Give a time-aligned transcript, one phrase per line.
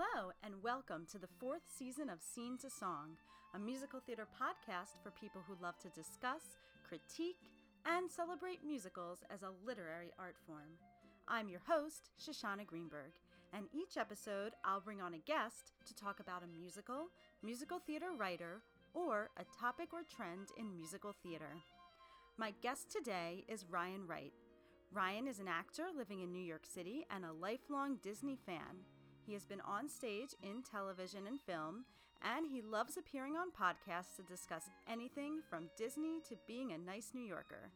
[0.00, 3.18] Hello, and welcome to the fourth season of Scene to Song,
[3.54, 6.56] a musical theater podcast for people who love to discuss,
[6.88, 7.50] critique,
[7.84, 10.78] and celebrate musicals as a literary art form.
[11.28, 13.12] I'm your host, Shoshana Greenberg,
[13.52, 17.08] and each episode I'll bring on a guest to talk about a musical,
[17.42, 18.62] musical theater writer,
[18.94, 21.58] or a topic or trend in musical theater.
[22.38, 24.32] My guest today is Ryan Wright.
[24.94, 28.86] Ryan is an actor living in New York City and a lifelong Disney fan.
[29.30, 31.84] He has been on stage in television and film,
[32.20, 37.12] and he loves appearing on podcasts to discuss anything from Disney to being a nice
[37.14, 37.70] New Yorker.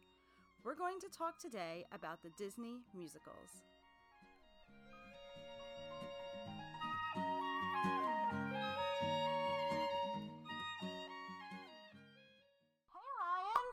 [0.65, 3.63] We're going to talk today about the Disney musicals.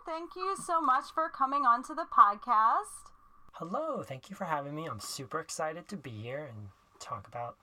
[0.06, 3.10] Thank you so much for coming onto the podcast.
[3.54, 4.86] Hello, thank you for having me.
[4.86, 6.68] I'm super excited to be here and
[7.00, 7.56] talk about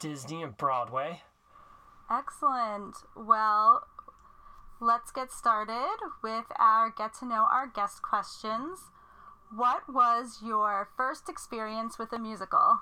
[0.00, 1.22] Disney and Broadway.
[2.10, 2.96] Excellent.
[3.14, 3.86] Well,
[4.80, 8.80] let's get started with our get to know our guest questions.
[9.54, 12.80] What was your first experience with a musical?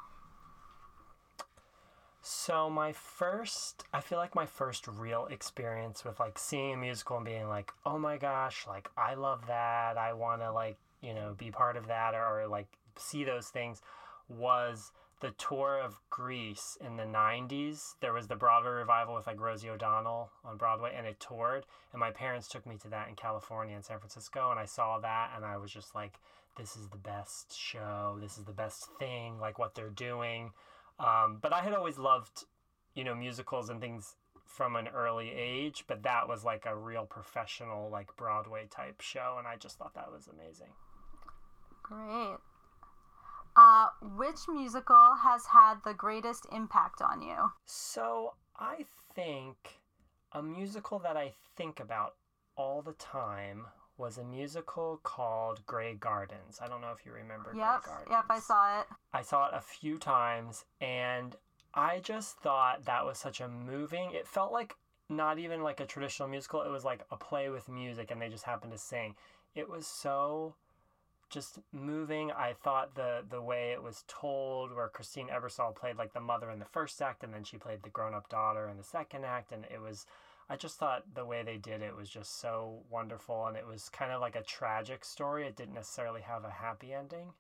[2.21, 7.17] So my first, I feel like my first real experience with like seeing a musical
[7.17, 9.97] and being like, oh my gosh, like I love that.
[9.97, 13.49] I want to like, you know, be part of that or, or like see those
[13.49, 13.81] things
[14.29, 17.95] was the tour of Grease in the 90s.
[18.01, 21.67] There was the Broadway revival with like Rosie O'Donnell on Broadway, and it toured.
[21.93, 24.99] And my parents took me to that in California and San Francisco, and I saw
[25.01, 26.19] that, and I was just like,
[26.57, 28.19] this is the best show.
[28.21, 30.51] This is the best thing, like what they're doing.
[30.99, 32.45] Um, but I had always loved,
[32.95, 37.07] you know, musicals and things from an early age, but that was like a real
[37.07, 40.73] professional, like Broadway type show, and I just thought that was amazing.
[41.83, 42.39] Great.
[43.59, 47.51] Uh, which musical has had the greatest impact on you?
[47.65, 48.85] So I
[49.17, 49.81] think
[50.31, 52.15] a musical that I think about
[52.57, 56.61] all the time was a musical called Grey Gardens.
[56.63, 58.09] I don't know if you remember Yep, Grey Gardens.
[58.13, 58.87] yep, I saw it.
[59.13, 61.35] I saw it a few times and
[61.75, 64.13] I just thought that was such a moving.
[64.13, 64.77] It felt like
[65.09, 66.63] not even like a traditional musical.
[66.63, 69.17] It was like a play with music and they just happened to sing.
[69.57, 70.55] It was so
[71.31, 72.31] just moving.
[72.33, 76.51] I thought the the way it was told, where Christine Ebersole played like the mother
[76.51, 79.25] in the first act, and then she played the grown up daughter in the second
[79.25, 80.07] act, and it was.
[80.51, 83.91] I just thought the way they did it was just so wonderful, and it was
[83.91, 85.47] kind of like a tragic story.
[85.47, 87.33] It didn't necessarily have a happy ending,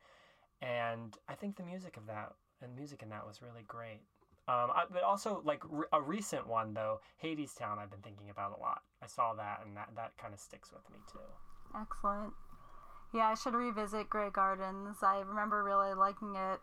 [0.60, 4.00] and I think the music of that and music in that was really great.
[4.46, 7.78] Um, I, but also like re- a recent one though, Hadestown.
[7.78, 8.82] I've been thinking about a lot.
[9.02, 11.18] I saw that, and that that kind of sticks with me too.
[11.78, 12.32] Excellent.
[13.12, 14.98] Yeah, I should revisit Grey Gardens.
[15.02, 16.60] I remember really liking it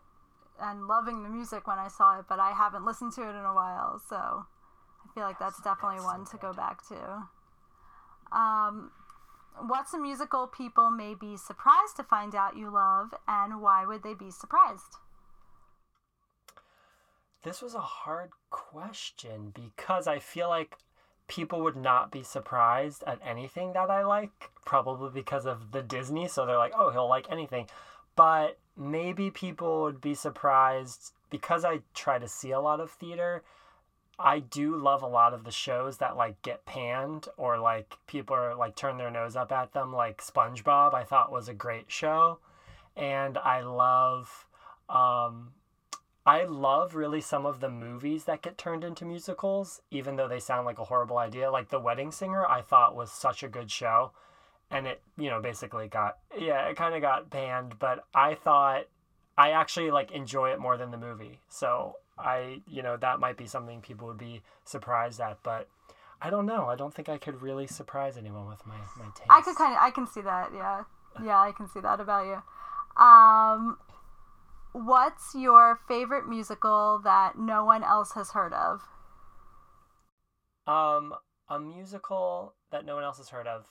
[0.60, 3.44] and loving the music when I saw it, but I haven't listened to it in
[3.44, 7.28] a while, so I feel like that's definitely that's so one to go back to.
[8.36, 8.92] Um,
[9.66, 14.02] what's a musical people may be surprised to find out you love, and why would
[14.02, 14.96] they be surprised?
[17.42, 20.76] This was a hard question because I feel like
[21.28, 26.28] people would not be surprised at anything that I like, probably because of the Disney.
[26.28, 27.66] So they're like, oh, he'll like anything.
[28.14, 33.42] But maybe people would be surprised because I try to see a lot of theater.
[34.18, 38.34] I do love a lot of the shows that like get panned or like people
[38.34, 40.94] are like turn their nose up at them, like SpongeBob.
[40.94, 42.38] I thought was a great show,
[42.96, 44.46] and I love,
[44.88, 45.52] um,
[46.26, 50.40] I love really some of the movies that get turned into musicals, even though they
[50.40, 51.50] sound like a horrible idea.
[51.50, 54.10] Like The Wedding Singer, I thought was such a good show,
[54.70, 58.86] and it you know basically got yeah it kind of got banned, but I thought
[59.38, 61.40] I actually like enjoy it more than the movie.
[61.48, 65.68] So I, you know, that might be something people would be surprised at, but
[66.20, 66.66] I don't know.
[66.66, 69.28] I don't think I could really surprise anyone with my my taste.
[69.28, 70.50] I could kind of, I can see that.
[70.54, 70.84] Yeah,
[71.22, 72.42] yeah, I can see that about you.
[73.02, 73.78] Um,
[74.84, 78.82] what's your favorite musical that no one else has heard of?
[80.66, 81.14] Um,
[81.48, 83.66] a musical that no one else has heard of.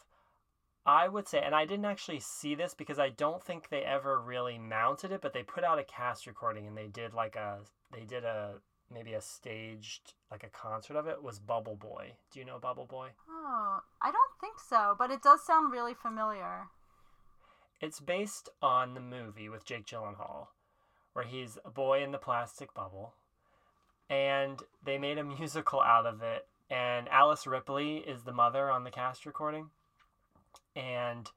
[0.86, 4.20] I would say, and I didn't actually see this because I don't think they ever
[4.20, 7.60] really mounted it, but they put out a cast recording and they did like a
[7.92, 8.56] they did a
[8.94, 12.14] maybe a staged like a concert of it was Bubble Boy.
[12.32, 13.10] Do you know Bubble Boy?
[13.28, 16.68] Oh, I don't think so, but it does sound really familiar.
[17.82, 20.48] It's based on the movie with Jake Gyllenhaal,
[21.16, 23.14] where he's a boy in the plastic bubble,
[24.10, 26.46] and they made a musical out of it.
[26.70, 29.70] And Alice Ripley is the mother on the cast recording,
[30.76, 31.30] and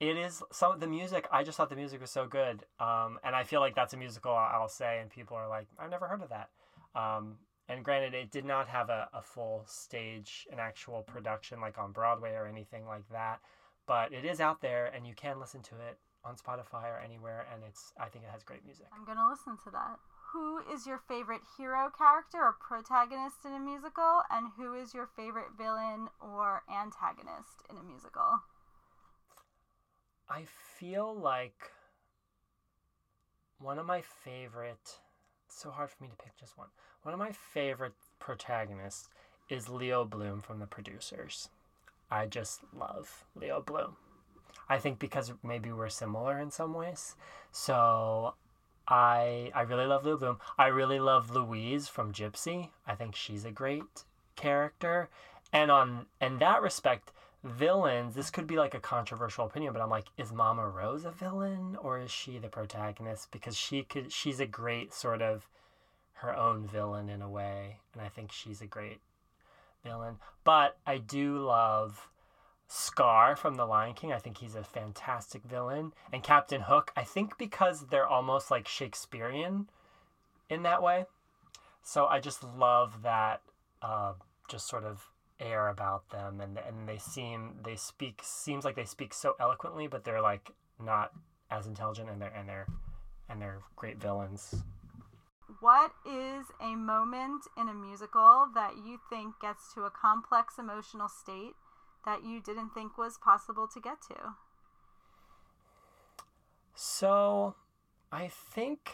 [0.00, 1.28] it is some of the music.
[1.30, 3.98] I just thought the music was so good, um, and I feel like that's a
[3.98, 6.48] musical I'll, say, and people are like, "I've never heard of that."
[6.98, 7.36] Um,
[7.68, 11.92] and granted, it did not have a, a full stage, an actual production like on
[11.92, 13.40] Broadway or anything like that,
[13.86, 17.46] but it is out there and you can listen to it on Spotify or anywhere,
[17.52, 18.86] and it's I think it has great music.
[18.92, 19.98] I'm gonna listen to that.
[20.32, 25.08] Who is your favorite hero character or protagonist in a musical, and who is your
[25.14, 28.42] favorite villain or antagonist in a musical?
[30.28, 30.44] I
[30.78, 31.70] feel like
[33.58, 34.98] one of my favorite.
[35.46, 36.68] It's so hard for me to pick just one.
[37.02, 39.08] One of my favorite protagonists
[39.48, 41.50] is Leo Bloom from the producers.
[42.10, 43.96] I just love Leo Bloom.
[44.68, 47.16] I think because maybe we're similar in some ways.
[47.52, 48.34] So
[48.88, 50.38] I I really love Bloom.
[50.58, 52.70] I really love Louise from Gypsy.
[52.86, 54.04] I think she's a great
[54.36, 55.08] character.
[55.52, 57.12] And on in that respect,
[57.42, 61.10] villains, this could be like a controversial opinion, but I'm like, is Mama Rose a
[61.10, 63.30] villain or is she the protagonist?
[63.30, 65.48] Because she could she's a great sort of
[66.14, 69.00] her own villain in a way, and I think she's a great
[69.84, 70.16] villain.
[70.42, 72.08] But I do love
[72.66, 74.12] Scar from The Lion King.
[74.12, 75.92] I think he's a fantastic villain.
[76.12, 79.68] And Captain Hook, I think because they're almost like Shakespearean
[80.48, 81.06] in that way.
[81.82, 83.42] So I just love that
[83.82, 84.14] uh,
[84.48, 88.84] just sort of air about them and and they seem they speak seems like they
[88.84, 91.10] speak so eloquently but they're like not
[91.50, 92.66] as intelligent and they're and they're
[93.28, 94.54] and they're great villains
[95.60, 101.08] what is a moment in a musical that you think gets to a complex emotional
[101.08, 101.54] state
[102.04, 104.34] that you didn't think was possible to get to?
[106.74, 107.54] So,
[108.10, 108.92] I think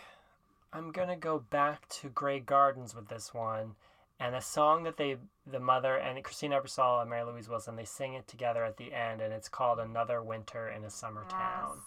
[0.73, 3.75] I'm going to go back to Grey Gardens with this one
[4.21, 5.17] and a song that they
[5.47, 8.93] the mother and Christine Ebersole and Mary Louise Wilson they sing it together at the
[8.93, 11.33] end and it's called Another Winter in a Summer yes.
[11.33, 11.79] Town.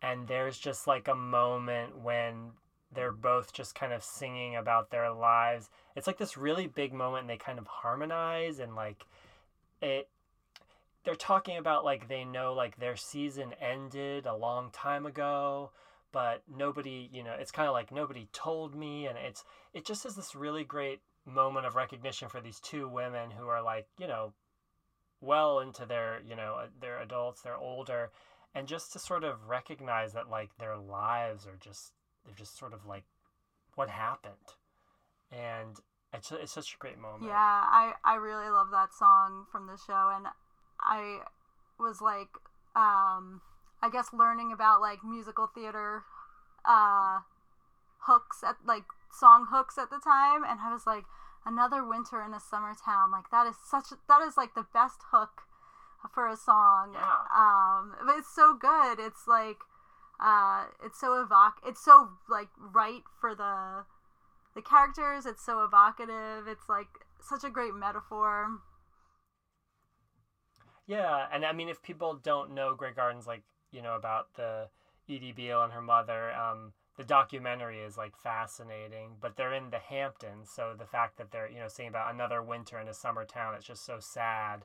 [0.00, 2.52] And there's just like a moment when
[2.94, 5.70] they're both just kind of singing about their lives.
[5.96, 9.04] It's like this really big moment and they kind of harmonize and like
[9.82, 10.08] it
[11.04, 15.70] they're talking about like they know like their season ended a long time ago
[16.12, 20.06] but nobody you know it's kind of like nobody told me and it's it just
[20.06, 24.06] is this really great moment of recognition for these two women who are like you
[24.06, 24.32] know
[25.20, 28.10] well into their you know uh, they're adults they're older
[28.54, 31.92] and just to sort of recognize that like their lives are just
[32.24, 33.04] they're just sort of like
[33.74, 34.34] what happened.
[35.32, 35.76] And
[36.12, 37.24] it's, it's such a great moment.
[37.24, 40.26] Yeah i i really love that song from the show and
[40.84, 41.18] i
[41.78, 42.28] was like
[42.76, 43.40] um
[43.82, 46.02] i guess learning about like musical theater
[46.64, 47.20] uh
[48.06, 51.04] hooks at like song hooks at the time and i was like
[51.46, 55.00] another winter in a summer town like that is such that is like the best
[55.10, 55.42] hook
[56.12, 57.24] for a song yeah.
[57.32, 59.58] um but it's so good it's like
[60.20, 61.54] uh, it's so evoc.
[61.66, 63.84] It's so like right for the
[64.54, 65.26] the characters.
[65.26, 66.46] It's so evocative.
[66.46, 66.88] It's like
[67.20, 68.60] such a great metaphor.
[70.86, 73.42] Yeah, and I mean, if people don't know Grey Gardens, like
[73.72, 74.68] you know about the
[75.08, 79.16] Edie Beale and her mother, um, the documentary is like fascinating.
[79.20, 82.42] But they're in the Hamptons, so the fact that they're you know saying about another
[82.42, 84.64] winter in a summer town, it's just so sad,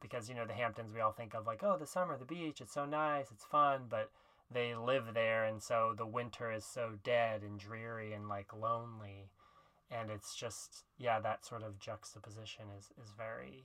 [0.00, 2.60] because you know the Hamptons, we all think of like oh the summer, the beach,
[2.60, 4.10] it's so nice, it's fun, but
[4.50, 9.30] they live there and so the winter is so dead and dreary and like lonely
[9.90, 13.64] and it's just yeah that sort of juxtaposition is is very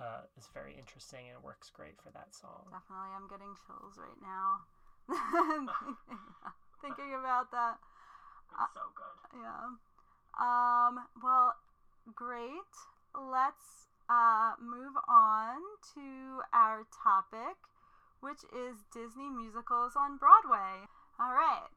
[0.00, 4.20] uh, is very interesting and works great for that song definitely i'm getting chills right
[4.22, 4.62] now
[6.82, 7.78] thinking about that
[8.56, 9.66] it's so good uh, yeah
[10.40, 11.54] um well
[12.14, 12.72] great
[13.14, 15.60] let's uh move on
[15.94, 17.56] to our topic
[18.22, 20.86] which is Disney musicals on Broadway.
[21.18, 21.68] All right.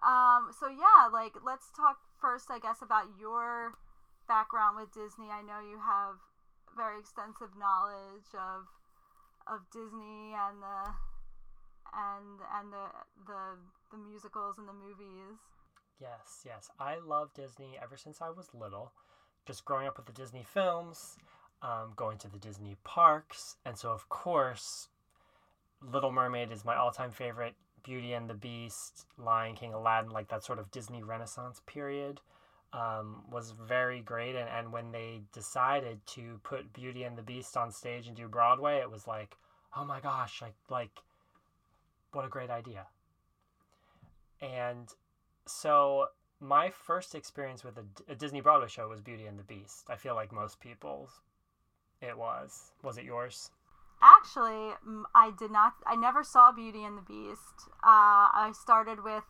[0.00, 3.76] Um, so yeah, like let's talk first, I guess, about your
[4.26, 5.28] background with Disney.
[5.28, 6.18] I know you have
[6.76, 8.66] very extensive knowledge of
[9.46, 10.80] of Disney and the
[11.94, 12.86] and and the
[13.26, 13.40] the
[13.90, 15.38] the musicals and the movies.
[16.00, 16.70] Yes, yes.
[16.80, 18.92] I love Disney ever since I was little.
[19.46, 21.16] Just growing up with the Disney films,
[21.62, 24.88] um, going to the Disney parks, and so of course
[25.82, 27.54] Little Mermaid is my all-time favorite.
[27.82, 32.20] Beauty and the Beast, Lion King, Aladdin, like that sort of Disney Renaissance period,
[32.72, 34.34] um, was very great.
[34.34, 38.28] And, and when they decided to put Beauty and the Beast on stage and do
[38.28, 39.36] Broadway, it was like,
[39.76, 40.90] oh my gosh, like like,
[42.12, 42.86] what a great idea.
[44.40, 44.88] And
[45.46, 46.06] so
[46.40, 49.86] my first experience with a, a Disney Broadway show was Beauty and the Beast.
[49.88, 51.20] I feel like most people's
[52.00, 52.72] it was.
[52.82, 53.50] Was it yours?
[54.02, 54.72] Actually,
[55.14, 55.74] I did not.
[55.86, 57.68] I never saw Beauty and the Beast.
[57.84, 59.22] Uh, I started with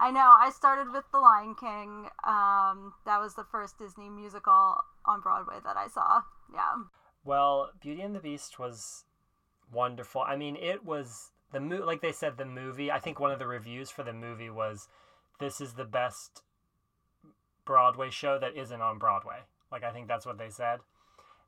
[0.00, 0.32] I know.
[0.38, 2.08] I started with The Lion King.
[2.24, 6.22] Um, that was the first Disney musical on Broadway that I saw.
[6.52, 6.84] Yeah.
[7.24, 9.04] Well, Beauty and the Beast was
[9.72, 10.22] wonderful.
[10.22, 12.90] I mean, it was the mo- like they said the movie.
[12.90, 14.88] I think one of the reviews for the movie was
[15.40, 16.42] this is the best
[17.64, 19.40] Broadway show that isn't on Broadway.
[19.70, 20.80] Like I think that's what they said.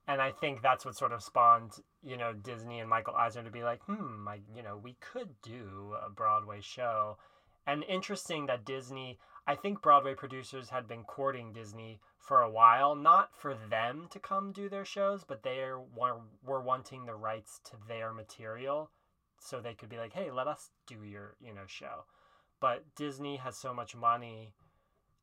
[0.09, 3.51] And I think that's what sort of spawned, you know, Disney and Michael Eisner to
[3.51, 7.17] be like, hmm, like, you know, we could do a Broadway show.
[7.67, 12.95] And interesting that Disney, I think Broadway producers had been courting Disney for a while,
[12.95, 15.65] not for them to come do their shows, but they
[15.97, 18.91] were, were wanting the rights to their material
[19.39, 22.05] so they could be like, hey, let us do your, you know, show.
[22.61, 24.53] But Disney has so much money,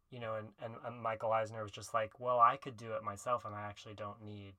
[0.09, 3.03] you know, and, and, and Michael Eisner was just like, well, I could do it
[3.03, 4.53] myself and I actually don't need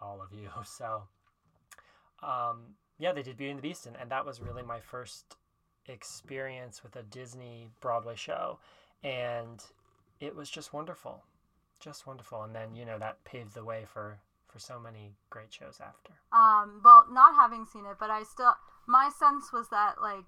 [0.00, 0.48] all of you.
[0.64, 1.04] So,
[2.22, 5.36] um, yeah, they did Beauty and the Beast, and, and that was really my first
[5.88, 8.58] experience with a Disney Broadway show.
[9.02, 9.62] And
[10.20, 11.22] it was just wonderful.
[11.80, 12.42] Just wonderful.
[12.42, 16.14] And then, you know, that paved the way for for so many great shows after.
[16.32, 18.54] Um, well, not having seen it, but I still
[18.86, 20.24] my sense was that like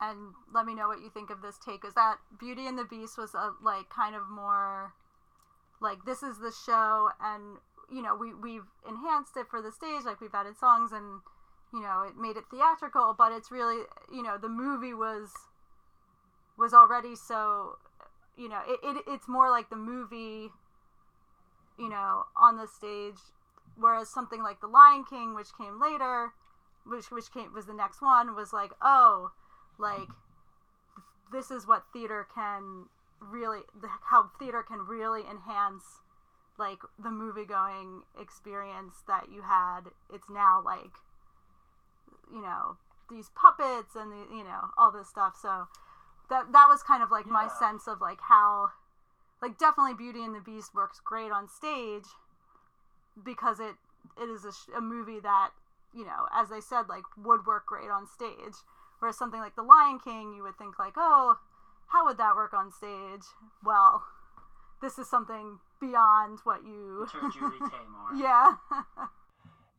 [0.00, 2.84] and let me know what you think of this take is that Beauty and the
[2.84, 4.94] Beast was a like kind of more
[5.80, 7.58] like this is the show and
[7.90, 11.20] you know, we we've enhanced it for the stage, like we've added songs and
[11.72, 15.30] you know, it made it theatrical, but it's really, you know, the movie was
[16.58, 17.78] was already so,
[18.36, 20.50] you know, it, it it's more like the movie,
[21.78, 23.20] you know, on the stage,
[23.76, 26.32] whereas something like The Lion King, which came later,
[26.84, 29.30] which which came was the next one, was like, oh,
[29.78, 30.08] like
[31.32, 32.86] this is what theater can
[33.20, 33.60] really,
[34.10, 35.84] how theater can really enhance
[36.58, 39.82] like the movie going experience that you had.
[40.12, 40.92] It's now like
[42.32, 42.76] you know
[43.10, 45.66] these puppets and the you know all this stuff so
[46.28, 47.32] that that was kind of like yeah.
[47.32, 48.70] my sense of like how
[49.42, 52.06] like definitely beauty and the beast works great on stage
[53.24, 53.74] because it
[54.20, 55.50] it is a, a movie that
[55.94, 58.54] you know as i said like would work great on stage
[59.00, 61.38] whereas something like the lion king you would think like oh
[61.88, 63.26] how would that work on stage
[63.64, 64.04] well
[64.80, 68.16] this is something beyond what you Julie Taymor.
[68.16, 68.54] yeah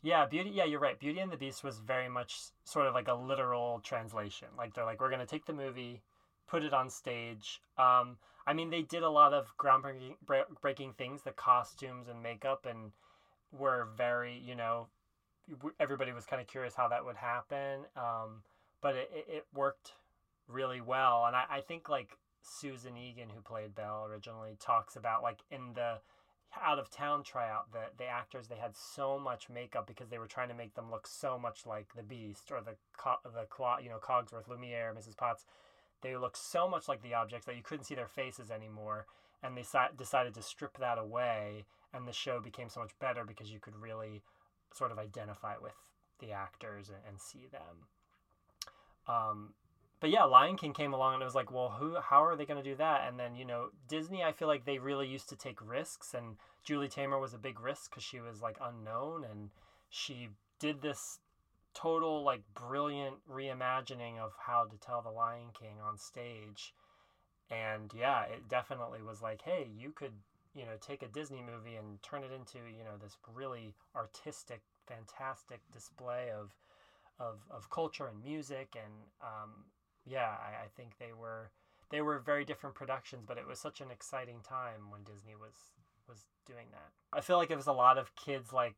[0.01, 0.49] Yeah, Beauty.
[0.49, 0.99] Yeah, you're right.
[0.99, 4.47] Beauty and the Beast was very much sort of like a literal translation.
[4.57, 6.01] Like they're like, we're gonna take the movie,
[6.47, 7.61] put it on stage.
[7.77, 8.17] Um,
[8.47, 10.15] I mean, they did a lot of groundbreaking
[10.61, 11.21] breaking things.
[11.21, 12.91] The costumes and makeup and
[13.51, 14.87] were very, you know,
[15.79, 17.81] everybody was kind of curious how that would happen.
[17.95, 18.41] Um,
[18.81, 19.93] but it, it worked
[20.47, 25.21] really well, and I, I think like Susan Egan, who played Belle originally, talks about
[25.21, 25.99] like in the
[26.59, 30.27] out of town tryout, the the actors they had so much makeup because they were
[30.27, 32.75] trying to make them look so much like the Beast or the
[33.23, 33.45] the
[33.83, 35.15] you know Cogsworth, Lumiere, Mrs.
[35.15, 35.45] Potts.
[36.01, 39.05] They looked so much like the objects that you couldn't see their faces anymore,
[39.43, 43.23] and they si- decided to strip that away, and the show became so much better
[43.23, 44.23] because you could really
[44.73, 45.75] sort of identify with
[46.19, 47.87] the actors and, and see them.
[49.07, 49.53] Um,
[50.01, 51.95] but yeah, Lion King came along and it was like, well, who?
[52.01, 53.07] How are they going to do that?
[53.07, 56.37] And then you know, Disney, I feel like they really used to take risks, and
[56.63, 59.51] Julie Taymor was a big risk because she was like unknown, and
[59.89, 60.29] she
[60.59, 61.19] did this
[61.75, 66.73] total like brilliant reimagining of how to tell the Lion King on stage.
[67.51, 70.13] And yeah, it definitely was like, hey, you could,
[70.55, 74.61] you know, take a Disney movie and turn it into, you know, this really artistic,
[74.87, 76.55] fantastic display of
[77.19, 78.91] of, of culture and music and
[79.21, 79.51] um,
[80.05, 81.51] yeah, I, I think they were
[81.89, 85.53] they were very different productions, but it was such an exciting time when Disney was
[86.07, 86.89] was doing that.
[87.13, 88.75] I feel like it was a lot of kids like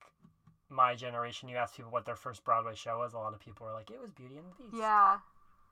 [0.70, 1.50] my generation.
[1.50, 3.90] You ask people what their first Broadway show was, a lot of people were like,
[3.90, 5.20] "It was Beauty and the Beast." Yeah,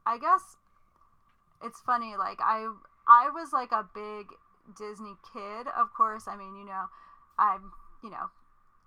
[0.05, 0.58] I guess
[1.63, 2.15] it's funny.
[2.17, 2.72] Like I
[3.08, 4.27] I was like a big
[4.77, 5.67] Disney kid.
[5.75, 6.86] Of course, I mean you know
[7.38, 7.72] I'm
[8.03, 8.29] you know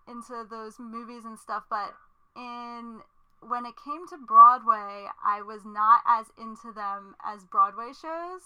[0.08, 1.94] into those movies and stuff, but
[2.36, 3.00] in
[3.48, 8.42] when it came to Broadway, I was not as into them as Broadway shows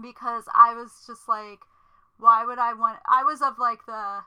[0.00, 1.60] because I was just like,
[2.18, 2.98] why would I want?
[3.06, 4.20] I was of like the,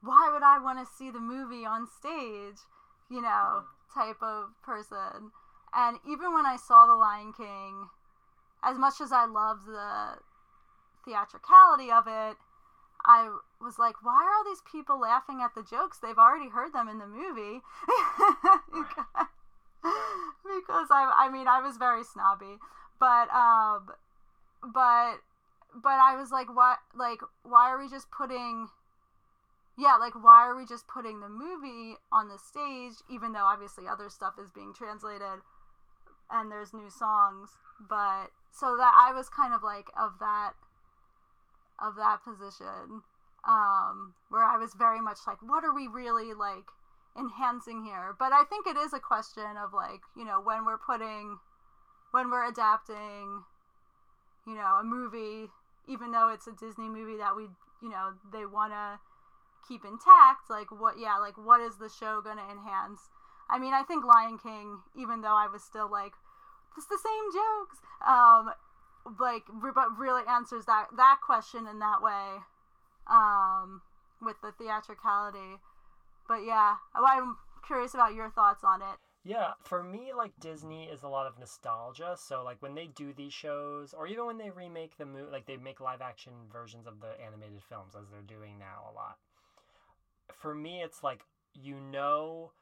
[0.00, 2.60] why would I want to see the movie on stage,
[3.10, 4.00] you know, mm-hmm.
[4.00, 5.32] type of person.
[5.74, 7.88] And even when I saw The Lion King,
[8.62, 10.18] as much as I loved the
[11.04, 12.36] theatricality of it,
[13.04, 15.98] I was like, why are all these people laughing at the jokes?
[15.98, 17.60] They've already heard them in the movie.
[20.42, 22.58] because I, I mean, I was very snobby,
[22.98, 23.90] but, um,
[24.62, 25.20] but,
[25.74, 28.68] but I was like, what, like, why are we just putting,
[29.76, 33.86] yeah, like, why are we just putting the movie on the stage, even though obviously
[33.86, 35.42] other stuff is being translated
[36.30, 40.52] and there's new songs, but so that I was kind of like of that
[41.82, 43.02] of that position
[43.46, 46.64] um, where I was very much like, what are we really like
[47.18, 48.14] enhancing here?
[48.18, 51.38] But I think it is a question of like, you know, when we're putting,
[52.10, 53.44] when we're adapting,
[54.46, 55.50] you know, a movie,
[55.88, 57.48] even though it's a Disney movie that we,
[57.82, 58.98] you know, they want to
[59.68, 63.10] keep intact, like what, yeah, like what is the show going to enhance?
[63.48, 66.12] I mean, I think Lion King, even though I was still like,
[66.76, 68.50] it's the same jokes, um,
[69.20, 69.44] like,
[69.74, 72.38] but really answers that that question in that way
[73.06, 73.82] um,
[74.20, 75.60] with the theatricality.
[76.26, 78.98] But yeah, I'm curious about your thoughts on it.
[79.26, 82.14] Yeah, for me, like Disney is a lot of nostalgia.
[82.18, 85.46] So like when they do these shows, or even when they remake the movie, like
[85.46, 89.16] they make live action versions of the animated films, as they're doing now a lot.
[90.32, 92.52] For me, it's like you know,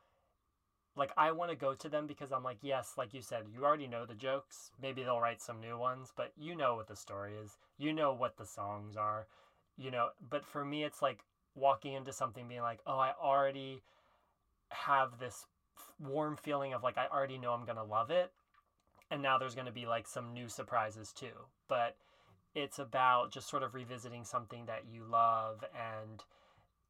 [0.96, 3.64] like I want to go to them because I'm like, yes, like you said, you
[3.64, 4.70] already know the jokes.
[4.80, 7.56] Maybe they'll write some new ones, but you know what the story is.
[7.78, 9.26] You know what the songs are
[9.76, 13.82] you know but for me it's like walking into something being like oh i already
[14.70, 15.46] have this
[16.00, 18.32] warm feeling of like i already know i'm gonna love it
[19.11, 21.96] and now there's gonna be like some new surprises too but
[22.54, 26.25] it's about just sort of revisiting something that you love and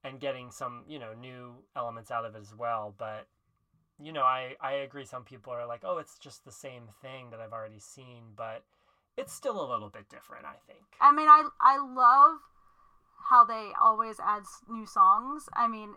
[0.04, 3.26] and getting some you know new elements out of it as well but
[4.02, 7.30] you know i i agree some people are like oh it's just the same thing
[7.30, 8.62] that i've already seen but
[9.16, 12.38] it's still a little bit different i think i mean i i love
[13.32, 15.48] how they always add new songs.
[15.54, 15.94] I mean,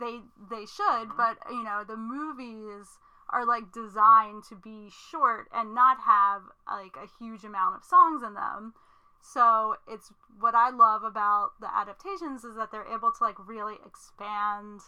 [0.00, 1.16] they they should, mm-hmm.
[1.16, 2.98] but you know, the movies
[3.30, 8.22] are like designed to be short and not have like a huge amount of songs
[8.22, 8.74] in them.
[9.20, 13.76] So it's what I love about the adaptations is that they're able to like really
[13.84, 14.80] expand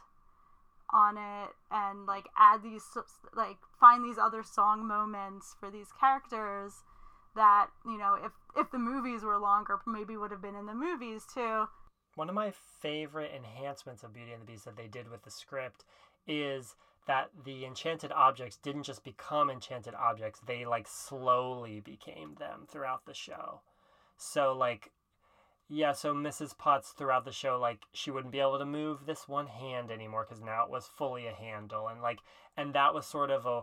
[0.92, 2.83] on it and like add these
[3.35, 6.83] like find these other song moments for these characters
[7.35, 10.74] that you know if if the movies were longer maybe would have been in the
[10.74, 11.66] movies too.
[12.16, 15.31] One of my favorite enhancements of beauty and the beast that they did with the
[15.31, 15.85] script
[16.26, 16.74] is
[17.07, 23.07] that the enchanted objects didn't just become enchanted objects they like slowly became them throughout
[23.07, 23.61] the show.
[24.16, 24.90] So like
[25.70, 29.26] yeah so mrs potts throughout the show like she wouldn't be able to move this
[29.26, 32.18] one hand anymore because now it was fully a handle and like
[32.56, 33.62] and that was sort of a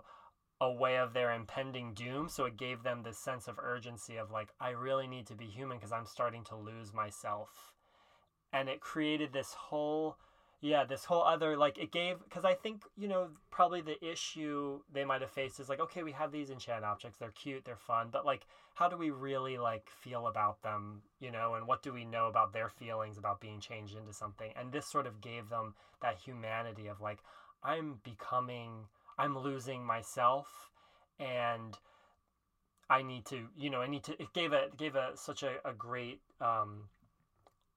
[0.60, 2.30] a way of their impending doom.
[2.30, 5.46] So it gave them this sense of urgency of like, I really need to be
[5.46, 7.74] human because I'm starting to lose myself.
[8.52, 10.18] And it created this whole,
[10.62, 14.80] yeah, this whole other, like, it gave, because I think, you know, probably the issue
[14.92, 17.20] they might have faced is like, okay, we have these enchant objects.
[17.20, 21.32] They're cute, they're fun, but like, how do we really like feel about them, you
[21.32, 24.52] know, and what do we know about their feelings about being changed into something?
[24.56, 27.20] And this sort of gave them that humanity of like,
[27.64, 28.86] I'm becoming
[29.18, 30.70] I'm losing myself
[31.20, 31.78] and
[32.90, 35.56] I need to, you know, I need to, it gave a, gave a, such a,
[35.66, 36.84] a great, um,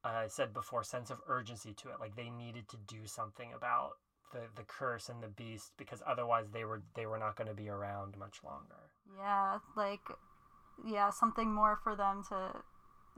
[0.04, 2.00] I said before, sense of urgency to it.
[2.00, 3.92] Like they needed to do something about
[4.32, 7.54] the, the curse and the beast because otherwise they were, they were not going to
[7.54, 8.90] be around much longer.
[9.18, 9.58] Yeah.
[9.76, 10.00] Like,
[10.86, 12.62] yeah, something more for them to,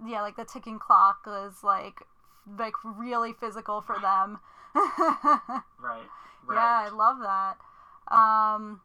[0.04, 2.00] yeah, like the ticking clock is like,
[2.58, 4.40] like really physical for them.
[4.74, 5.62] right.
[6.44, 6.54] Right.
[6.54, 7.56] Yeah, I love that.
[8.12, 8.80] Um,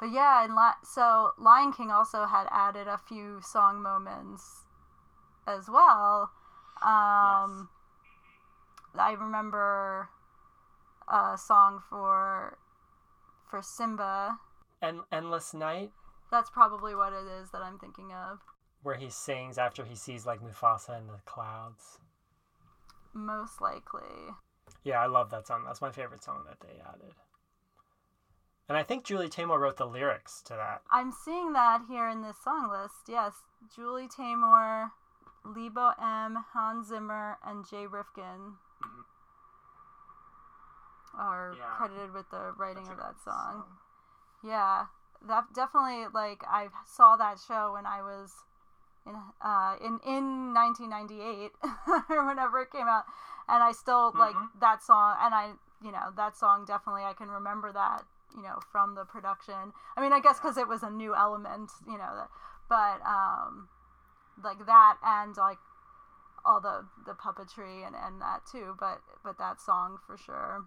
[0.00, 4.64] but yeah, and La- so Lion King also had added a few song moments
[5.46, 6.30] as well.
[6.82, 7.68] Um,
[8.94, 9.00] yes.
[9.00, 10.08] I remember
[11.08, 12.58] a song for
[13.48, 14.38] for Simba.
[14.82, 15.92] En- Endless Night.
[16.30, 18.40] That's probably what it is that I'm thinking of.
[18.82, 21.98] Where he sings after he sees like Mufasa in the clouds.
[23.14, 24.34] Most likely.
[24.84, 25.64] Yeah, I love that song.
[25.64, 27.14] That's my favorite song that they added.
[28.68, 30.82] And I think Julie Taymor wrote the lyrics to that.
[30.90, 33.08] I'm seeing that here in this song list.
[33.08, 33.32] Yes,
[33.74, 34.90] Julie Taymor,
[35.54, 39.02] Lebo M, Hans Zimmer, and Jay Rifkin mm-hmm.
[41.18, 41.64] are yeah.
[41.76, 43.64] credited with the writing of that song.
[43.64, 43.64] song.
[44.44, 44.86] Yeah,
[45.26, 48.32] that definitely like I saw that show when I was
[49.06, 51.52] in uh in in 1998
[52.10, 53.04] or whenever it came out,
[53.48, 54.18] and I still mm-hmm.
[54.18, 55.52] like that song, and I
[55.84, 58.04] you know that song definitely I can remember that
[58.34, 61.70] you know from the production i mean i guess because it was a new element
[61.86, 62.24] you know
[62.68, 63.68] but um
[64.42, 65.58] like that and like
[66.44, 70.64] all the the puppetry and and that too but but that song for sure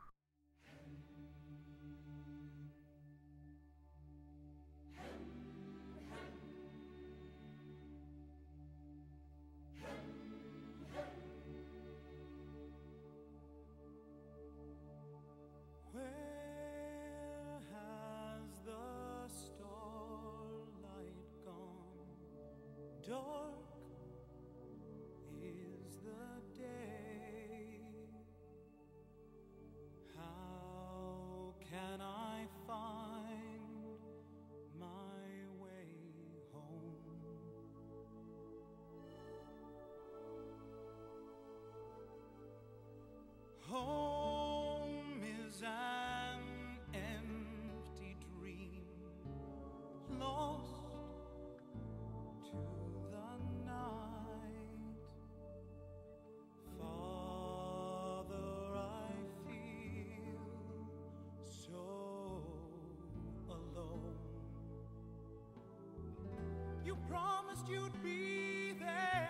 [67.10, 69.30] promised you'd be there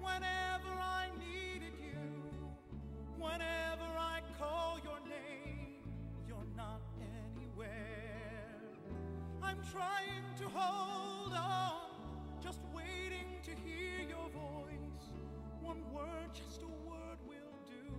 [0.00, 1.98] whenever I needed you.
[3.18, 5.82] Whenever I call your name,
[6.26, 7.68] you're not anywhere.
[9.42, 11.90] I'm trying to hold on,
[12.40, 15.10] just waiting to hear your voice.
[15.60, 17.92] One word, just a word will do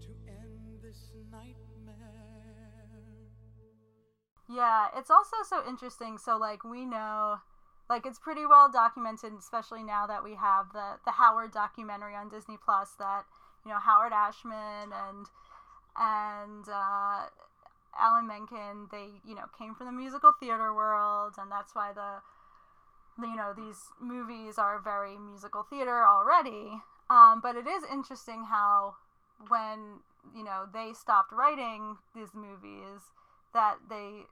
[0.00, 1.56] to end this nightmare.
[4.48, 6.18] Yeah, it's also so interesting.
[6.18, 7.38] So like we know
[7.88, 12.28] like it's pretty well documented, especially now that we have the the Howard documentary on
[12.28, 13.24] Disney Plus that,
[13.64, 15.26] you know, Howard Ashman and
[15.96, 17.26] and uh
[17.98, 22.20] Alan Menken, they, you know, came from the musical theater world and that's why the
[23.18, 26.82] you know, these movies are very musical theater already.
[27.08, 28.96] Um, but it is interesting how
[29.48, 30.00] when,
[30.34, 33.12] you know, they stopped writing these movies
[33.54, 34.26] that they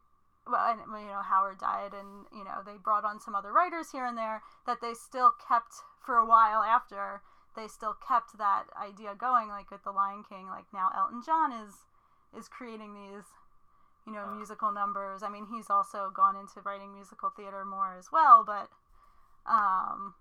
[0.46, 3.90] well, and you know Howard died, and you know they brought on some other writers
[3.92, 4.42] here and there.
[4.66, 5.72] That they still kept
[6.04, 7.22] for a while after
[7.56, 10.48] they still kept that idea going, like with the Lion King.
[10.48, 11.86] Like now Elton John is
[12.36, 13.24] is creating these,
[14.06, 15.22] you know, musical numbers.
[15.22, 18.68] I mean, he's also gone into writing musical theater more as well, but
[19.46, 20.14] um,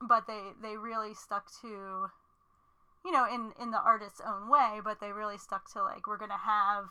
[0.00, 2.08] but they they really stuck to,
[3.04, 6.18] you know, in in the artist's own way, but they really stuck to like we're
[6.18, 6.86] gonna have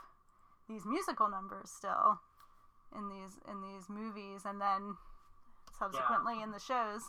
[0.72, 2.20] these musical numbers still
[2.96, 4.96] in these in these movies and then
[5.78, 7.02] subsequently in the shows.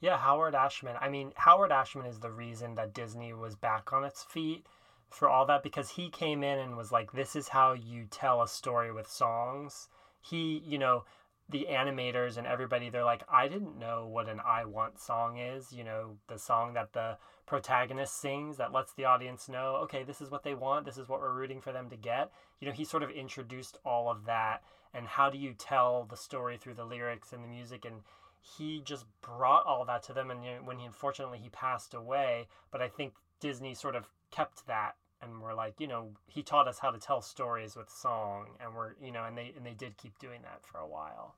[0.00, 0.96] Yeah, Howard Ashman.
[1.00, 4.64] I mean, Howard Ashman is the reason that Disney was back on its feet
[5.10, 8.40] for all that because he came in and was like, this is how you tell
[8.40, 9.88] a story with songs.
[10.20, 11.04] He, you know,
[11.48, 15.72] the animators and everybody, they're like, I didn't know what an I Want song is,
[15.72, 20.20] you know, the song that the protagonist sings that lets the audience know, okay, this
[20.20, 22.30] is what they want, this is what we're rooting for them to get.
[22.60, 24.62] You know, he sort of introduced all of that
[24.94, 28.02] and how do you tell the story through the lyrics and the music and
[28.40, 31.92] he just brought all that to them and you know, when he unfortunately he passed
[31.94, 36.42] away but i think disney sort of kept that and we're like you know he
[36.42, 39.64] taught us how to tell stories with song and we're you know and they and
[39.64, 41.34] they did keep doing that for a while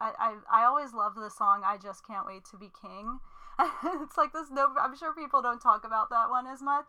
[0.00, 0.12] I,
[0.50, 3.20] I, I always love the song I Just Can't Wait to Be King.
[4.02, 6.86] it's like this no I'm sure people don't talk about that one as much.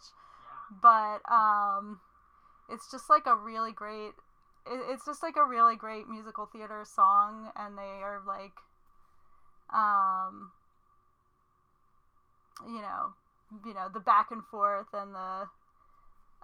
[0.82, 2.00] But um
[2.70, 4.14] it's just like a really great
[4.66, 8.54] it, it's just like a really great musical theater song and they are like
[9.74, 10.52] um
[12.66, 13.14] you know
[13.66, 15.48] you know the back and forth and the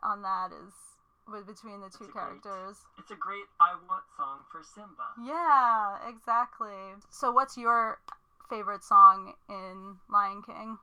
[0.03, 0.73] on that is
[1.31, 2.77] with between the two a great- characters.
[2.97, 6.95] it's a great i want song for simba Yeah, exactly.
[7.09, 7.99] So, what's your
[8.49, 10.77] favorite song in Lion King?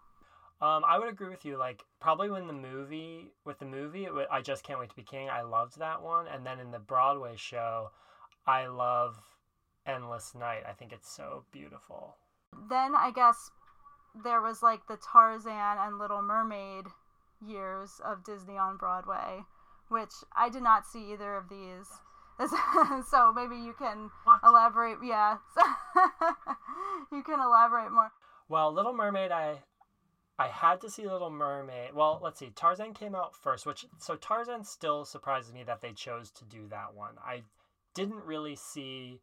[0.60, 1.56] Um, I would agree with you.
[1.56, 5.02] Like probably when the movie with the movie, it I just can't wait to be
[5.02, 5.28] king.
[5.30, 7.90] I loved that one, and then in the Broadway show,
[8.46, 9.16] I love
[9.86, 10.62] Endless Night.
[10.68, 12.16] I think it's so beautiful.
[12.68, 13.50] Then I guess
[14.22, 16.86] there was like the Tarzan and Little Mermaid
[17.40, 19.40] years of Disney on Broadway,
[19.88, 21.88] which I did not see either of these.
[23.10, 24.40] so maybe you can What?
[24.44, 24.98] elaborate.
[25.02, 25.38] Yeah,
[27.12, 28.10] you can elaborate more.
[28.48, 29.62] Well, Little Mermaid, I
[30.38, 31.94] I had to see Little Mermaid.
[31.94, 32.50] Well, let's see.
[32.50, 36.66] Tarzan came out first, which so Tarzan still surprises me that they chose to do
[36.68, 37.14] that one.
[37.24, 37.42] I
[37.94, 39.20] didn't really see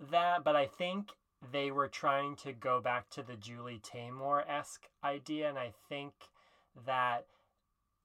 [0.00, 1.10] that, but I think
[1.52, 6.14] they were trying to go back to the Julie Taymor esque idea, and I think
[6.86, 7.26] that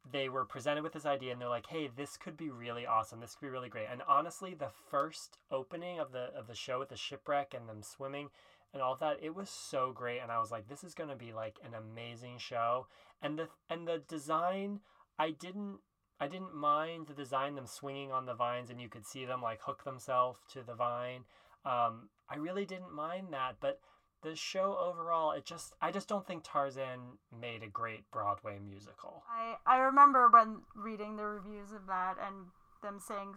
[0.09, 3.19] they were presented with this idea and they're like, "Hey, this could be really awesome.
[3.19, 6.79] This could be really great." And honestly, the first opening of the of the show
[6.79, 8.29] with the shipwreck and them swimming
[8.73, 11.15] and all that, it was so great and I was like, "This is going to
[11.15, 12.87] be like an amazing show."
[13.21, 14.81] And the and the design,
[15.17, 15.79] I didn't
[16.19, 19.41] I didn't mind the design them swinging on the vines and you could see them
[19.41, 21.25] like hook themselves to the vine.
[21.65, 23.79] Um, I really didn't mind that, but
[24.21, 26.99] the show overall, it just I just don't think Tarzan
[27.39, 29.23] made a great Broadway musical.
[29.29, 32.47] I I remember when reading the reviews of that and
[32.81, 33.35] them saying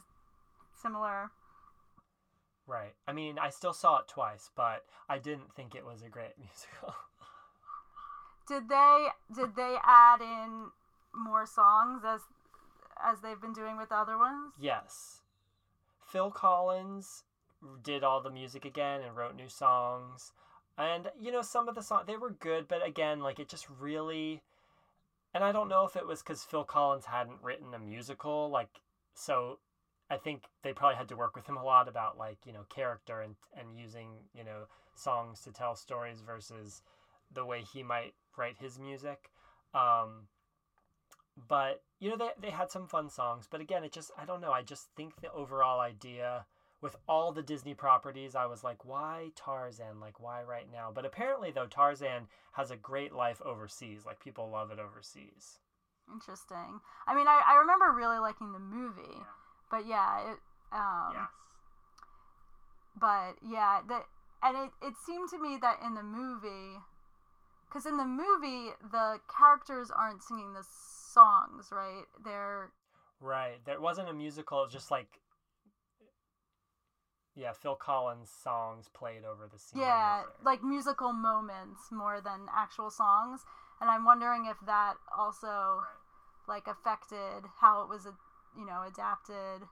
[0.81, 1.31] similar.
[2.67, 2.95] Right.
[3.09, 6.35] I mean, I still saw it twice, but I didn't think it was a great
[6.39, 6.95] musical.
[8.49, 10.67] Did they did they add in
[11.15, 12.21] more songs as
[13.03, 14.53] as they've been doing with the other ones?
[14.61, 15.19] yes.
[16.05, 17.25] Phil Collins
[17.83, 20.33] did all the music again and wrote new songs.
[20.79, 23.67] And you know, some of the songs they were good, but again, like it just
[23.69, 24.43] really
[25.35, 28.81] and I don't know if it was because Phil Collins hadn't written a musical, like
[29.15, 29.59] so.
[30.11, 32.65] I think they probably had to work with him a lot about like you know
[32.69, 36.83] character and and using you know songs to tell stories versus
[37.33, 39.31] the way he might write his music.
[39.73, 40.29] Um,
[41.49, 44.43] but you know they they had some fun songs, but again, it just I don't
[44.43, 44.53] know.
[44.53, 46.45] I just think the overall idea
[46.83, 50.01] with all the Disney properties, I was like, why Tarzan?
[50.01, 50.91] Like, why right now?
[50.93, 54.05] But apparently, though, Tarzan has a great life overseas.
[54.05, 55.61] Like, people love it overseas.
[56.13, 56.81] Interesting.
[57.07, 59.23] I mean, I, I remember really liking the movie,
[59.71, 60.39] but yeah, it.
[60.73, 61.29] Um, yes.
[63.01, 64.05] But yeah, that
[64.43, 66.81] and it it seemed to me that in the movie,
[67.69, 72.05] because in the movie the characters aren't singing the songs, right?
[72.25, 72.71] They're
[73.23, 73.65] Right.
[73.65, 74.61] There wasn't a musical.
[74.63, 75.21] It was just like,
[77.37, 79.81] yeah, Phil Collins songs played over the scene.
[79.81, 83.41] yeah, like musical moments more than actual songs.
[83.81, 85.83] And I'm wondering if that also
[86.47, 88.07] like affected how it was,
[88.57, 89.63] you know, adapted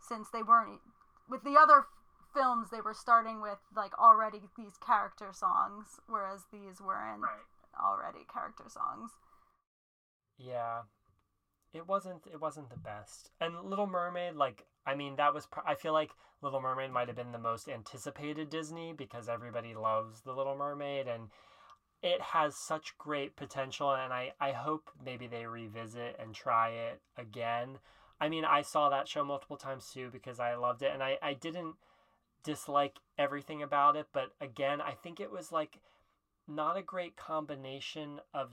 [0.00, 0.80] since they weren't
[1.28, 1.84] with the other
[2.32, 7.82] films they were starting with like already these character songs whereas these weren't Right.
[7.82, 9.10] already character songs.
[10.38, 10.82] Yeah,
[11.72, 12.22] it wasn't.
[12.32, 13.30] It wasn't the best.
[13.40, 15.46] And Little Mermaid, like, I mean, that was.
[15.46, 16.10] pr- I feel like
[16.42, 21.06] Little Mermaid might have been the most anticipated Disney because everybody loves the Little Mermaid,
[21.06, 21.28] and
[22.02, 23.92] it has such great potential.
[23.92, 27.78] And I, I hope maybe they revisit and try it again.
[28.20, 31.18] I mean, I saw that show multiple times too because I loved it, and I,
[31.22, 31.76] I didn't
[32.42, 35.78] dislike everything about it, but again, I think it was like
[36.48, 38.50] not a great combination of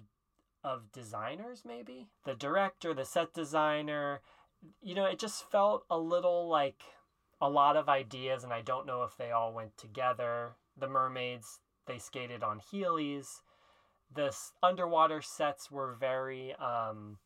[0.63, 2.07] of designers maybe?
[2.25, 4.21] The director the set designer.
[4.81, 6.81] You know it just felt a little like
[7.39, 10.53] a lot of ideas and i don't know if they all went together.
[10.77, 13.41] The mermaids they skated on heelys.
[14.13, 17.17] The underwater sets were very um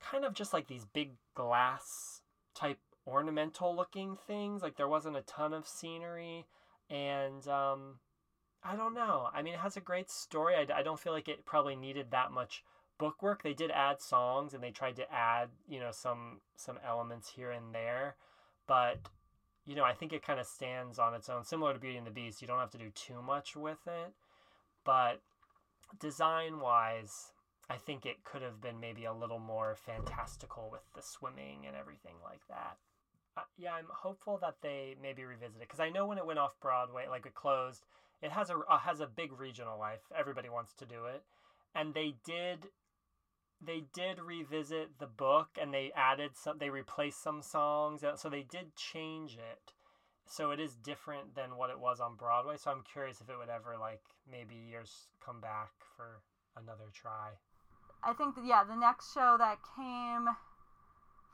[0.00, 2.22] kind of just like these big glass
[2.54, 4.62] type ornamental looking things.
[4.62, 6.46] Like there wasn't a ton of scenery.
[6.90, 7.98] And um
[8.64, 9.28] I don't know.
[9.34, 10.54] I mean, it has a great story.
[10.54, 12.62] I, I don't feel like it probably needed that much
[12.98, 13.42] book work.
[13.42, 17.50] They did add songs and they tried to add, you know, some some elements here
[17.50, 18.14] and there,
[18.66, 18.98] but
[19.66, 21.44] you know, I think it kind of stands on its own.
[21.44, 24.12] Similar to Beauty and the Beast, you don't have to do too much with it,
[24.84, 25.20] but
[26.00, 27.32] design wise,
[27.70, 31.76] I think it could have been maybe a little more fantastical with the swimming and
[31.76, 32.76] everything like that.
[33.36, 36.38] Uh, yeah, I'm hopeful that they maybe revisit it because I know when it went
[36.38, 37.84] off Broadway, like it closed,
[38.22, 40.00] it has a has a big regional life.
[40.16, 41.22] Everybody wants to do it,
[41.74, 42.68] and they did
[43.64, 48.04] they did revisit the book and they added some they replaced some songs.
[48.04, 49.72] Uh, so they did change it.
[50.26, 52.56] So it is different than what it was on broadway.
[52.56, 56.22] So i'm curious if it would ever like maybe years come back for
[56.56, 57.30] another try.
[58.04, 60.28] I think that yeah, the next show that came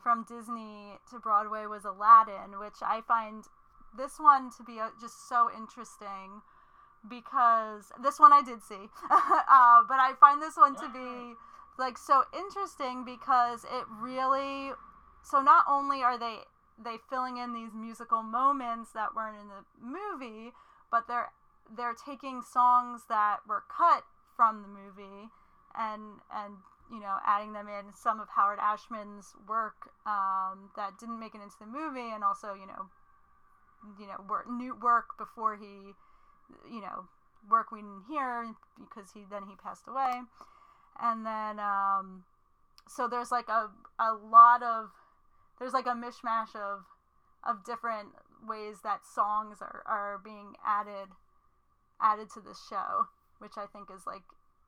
[0.03, 3.45] from Disney to Broadway was Aladdin, which I find
[3.97, 6.43] this one to be uh, just so interesting
[7.09, 8.75] because this one I did see,
[9.11, 11.35] uh, but I find this one to be
[11.79, 14.73] like so interesting because it really
[15.23, 16.39] so not only are they
[16.83, 20.53] they filling in these musical moments that weren't in the movie,
[20.91, 21.31] but they're
[21.77, 24.05] they're taking songs that were cut
[24.37, 25.29] from the movie
[25.77, 26.55] and and
[26.91, 31.43] you know adding them in some of Howard Ashman's work um, that didn't make it
[31.43, 32.89] into the movie, and also you know
[33.99, 35.95] you know work, new work before he
[36.71, 37.09] you know
[37.51, 40.21] work we didn't hear because he then he passed away,
[41.01, 42.25] and then um,
[42.89, 44.91] so there's like a a lot of
[45.59, 46.85] there's like a mishmash of
[47.47, 48.09] of different
[48.47, 51.09] ways that songs are, are being added
[52.01, 53.07] added to this show,
[53.39, 54.23] which I think is like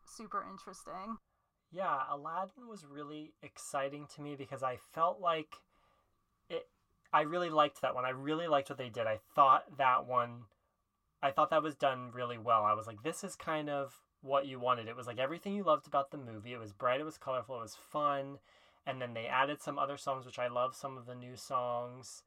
[0.04, 1.18] super interesting.
[1.72, 5.56] Yeah, Aladdin was really exciting to me because I felt like
[6.48, 6.66] it
[7.12, 8.04] I really liked that one.
[8.04, 9.06] I really liked what they did.
[9.06, 10.44] I thought that one
[11.22, 12.64] I thought that was done really well.
[12.64, 14.88] I was like this is kind of what you wanted.
[14.88, 16.52] It was like everything you loved about the movie.
[16.52, 18.38] It was bright, it was colorful, it was fun.
[18.86, 22.22] And then they added some other songs which I love some of the new songs.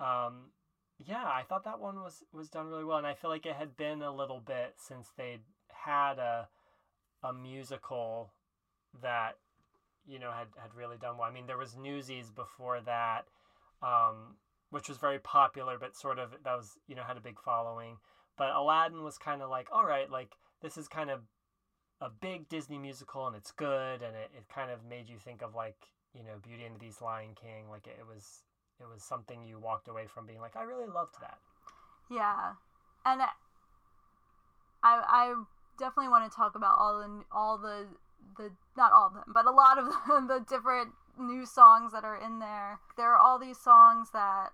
[0.00, 0.50] Um
[0.98, 3.56] yeah, I thought that one was was done really well and I feel like it
[3.56, 6.48] had been a little bit since they'd had a
[7.22, 8.32] a musical
[9.02, 9.36] that
[10.06, 11.28] you know had had really done well.
[11.28, 13.26] I mean, there was Newsies before that,
[13.82, 14.36] um,
[14.70, 17.96] which was very popular, but sort of that was you know had a big following.
[18.36, 21.20] But Aladdin was kind of like, all right, like this is kind of
[22.00, 25.42] a big Disney musical and it's good, and it, it kind of made you think
[25.42, 25.76] of like
[26.14, 27.68] you know Beauty and the Beast, Lion King.
[27.70, 28.42] Like it, it was
[28.80, 31.38] it was something you walked away from being like, I really loved that.
[32.10, 32.52] Yeah,
[33.04, 33.28] and I
[34.82, 35.34] I
[35.78, 37.86] definitely want to talk about all the all the
[38.36, 42.04] the not all of them, but a lot of the, the different new songs that
[42.04, 42.80] are in there.
[42.96, 44.50] There are all these songs that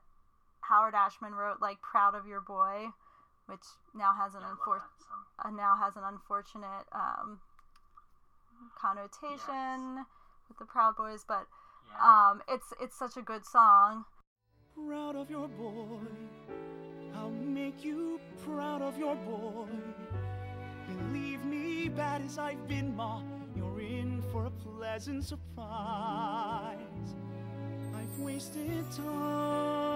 [0.69, 2.89] Howard Ashman wrote, like "Proud of Your Boy,"
[3.47, 4.83] which now has an unfor-
[5.45, 7.41] uh, now has an unfortunate um,
[8.81, 10.05] connotation
[10.49, 11.47] with the Proud Boys, but
[12.03, 14.05] um, it's it's such a good song.
[14.75, 16.01] Proud of your boy.
[17.15, 19.69] I'll make you proud of your boy.
[20.89, 23.21] Believe me, bad as I've been, Ma,
[23.55, 26.79] you're in for a pleasant surprise.
[27.95, 29.93] I've wasted time,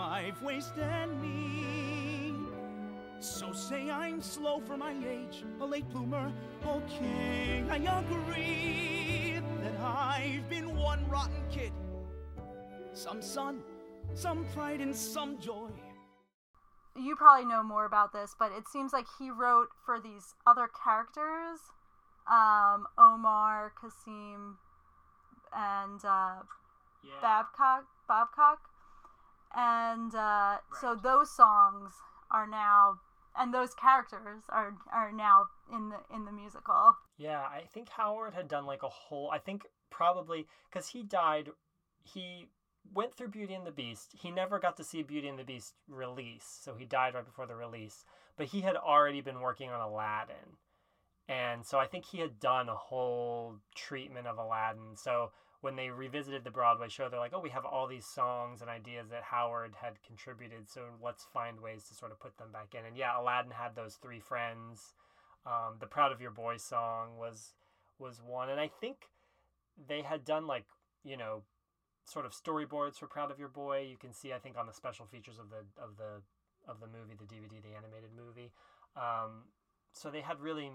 [0.00, 1.81] I've wasted me.
[3.22, 6.32] So say I'm slow for my age, a late bloomer.
[6.66, 11.70] Okay, I agree that I've been one rotten kid.
[12.94, 13.62] Some sun,
[14.14, 15.70] some pride, and some joy.
[16.96, 20.68] You probably know more about this, but it seems like he wrote for these other
[20.84, 21.60] characters,
[22.28, 24.58] um, Omar, Kassim,
[25.56, 26.42] and uh,
[27.22, 28.58] Babkak, Babkak,
[29.54, 31.92] and uh, so those songs
[32.32, 32.98] are now,
[33.36, 36.96] and those characters are are now in the in the musical.
[37.16, 39.30] Yeah, I think Howard had done like a whole.
[39.30, 41.50] I think probably because he died,
[42.02, 42.48] he
[42.94, 44.14] went through Beauty and the Beast.
[44.20, 47.46] He never got to see Beauty and the Beast release, so he died right before
[47.46, 48.04] the release.
[48.36, 50.56] But he had already been working on Aladdin.
[51.28, 54.96] And so I think he had done a whole treatment of Aladdin.
[54.96, 55.30] So
[55.62, 58.68] when they revisited the Broadway show, they're like, oh, we have all these songs and
[58.68, 62.74] ideas that Howard had contributed, so let's find ways to sort of put them back
[62.74, 62.84] in.
[62.84, 64.94] And yeah, Aladdin had those three friends.
[65.46, 67.54] Um, the Proud of Your Boy song was
[67.98, 69.08] was one, and I think
[69.88, 70.66] they had done like
[71.04, 71.42] you know
[72.04, 73.86] sort of storyboards for Proud of Your Boy.
[73.88, 76.22] You can see, I think, on the special features of the of the
[76.68, 78.50] of the movie, the DVD, the animated movie.
[78.96, 79.44] Um,
[79.92, 80.72] so they had really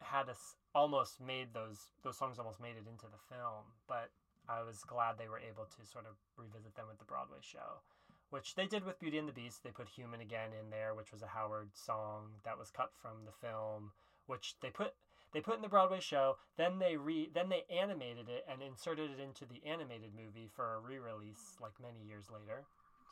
[0.00, 4.10] had us almost made those those songs almost made it into the film, but
[4.48, 7.82] I was glad they were able to sort of revisit them with the Broadway show,
[8.30, 9.64] which they did with Beauty and the Beast.
[9.64, 13.26] They put "Human" again in there, which was a Howard song that was cut from
[13.26, 13.90] the film,
[14.26, 14.94] which they put
[15.34, 16.36] they put in the Broadway show.
[16.56, 20.76] Then they re then they animated it and inserted it into the animated movie for
[20.76, 22.62] a re-release like many years later.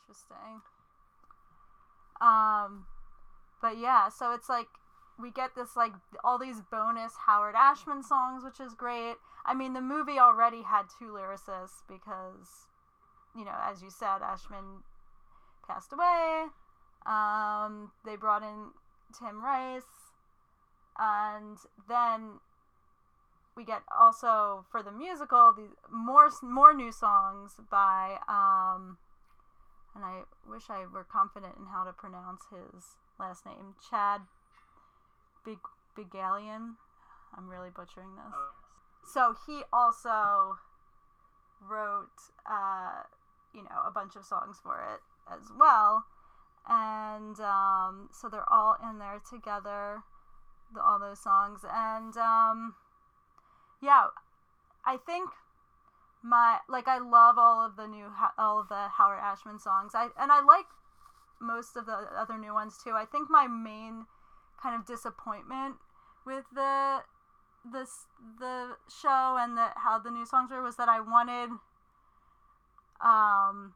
[0.07, 0.63] Interesting.
[2.21, 2.87] Um,
[3.61, 4.71] but yeah, so it's like
[5.19, 9.15] we get this like all these bonus Howard Ashman songs, which is great.
[9.45, 12.67] I mean, the movie already had two lyricists because,
[13.35, 14.83] you know, as you said, Ashman
[15.67, 16.47] passed away.
[17.05, 18.71] Um, they brought in
[19.17, 20.11] Tim Rice,
[20.99, 22.39] and then
[23.55, 28.97] we get also for the musical the more more new songs by um,
[29.95, 34.21] and I wish I were confident in how to pronounce his last name, Chad
[35.47, 35.59] Big
[35.97, 36.75] Bigalian.
[37.35, 38.35] I'm really butchering this.
[39.13, 40.57] So he also
[41.61, 43.03] wrote, uh,
[43.53, 44.99] you know, a bunch of songs for it
[45.31, 46.03] as well,
[46.67, 50.03] and um, so they're all in there together,
[50.73, 52.75] the, all those songs, and um,
[53.81, 54.07] yeah,
[54.85, 55.29] I think
[56.21, 58.07] my like I love all of the new
[58.37, 59.93] all of the Howard Ashman songs.
[59.95, 60.65] I and I like
[61.39, 62.91] most of the other new ones too.
[62.91, 64.05] I think my main
[64.61, 65.75] kind of disappointment
[66.25, 66.99] with the
[67.69, 68.05] this
[68.39, 71.49] the show and the how the new songs were was that I wanted
[73.01, 73.73] um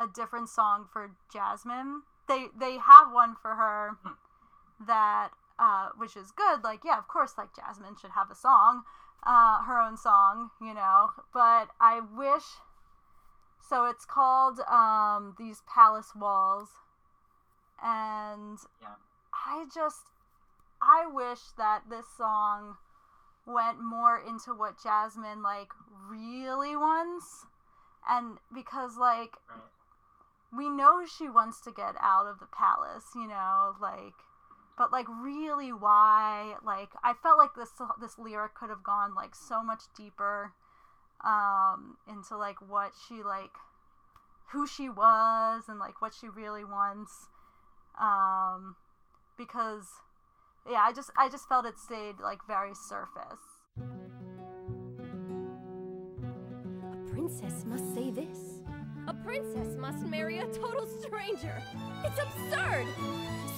[0.00, 2.02] a different song for Jasmine.
[2.28, 3.98] They they have one for her
[4.86, 6.64] that uh which is good.
[6.64, 8.84] Like yeah, of course like Jasmine should have a song
[9.24, 11.10] uh, her own song, you know.
[11.32, 12.44] But I wish.
[13.68, 16.70] So it's called um, These Palace Walls.
[17.82, 18.94] And Yeah.
[19.46, 20.02] I just.
[20.80, 22.76] I wish that this song
[23.46, 25.70] went more into what Jasmine, like,
[26.08, 27.46] really wants.
[28.08, 29.60] And because, like, Right.
[30.52, 34.14] we know she wants to get out of the palace, you know, like
[34.78, 37.70] but like really why like I felt like this
[38.00, 40.52] this lyric could have gone like so much deeper
[41.24, 43.50] um into like what she like
[44.52, 47.26] who she was and like what she really wants
[48.00, 48.76] um
[49.38, 49.86] because
[50.68, 53.40] yeah, I just I just felt it stayed like very surface.
[56.92, 58.60] A princess must say this.
[59.06, 61.62] A princess must marry a total stranger.
[62.04, 62.86] It's absurd!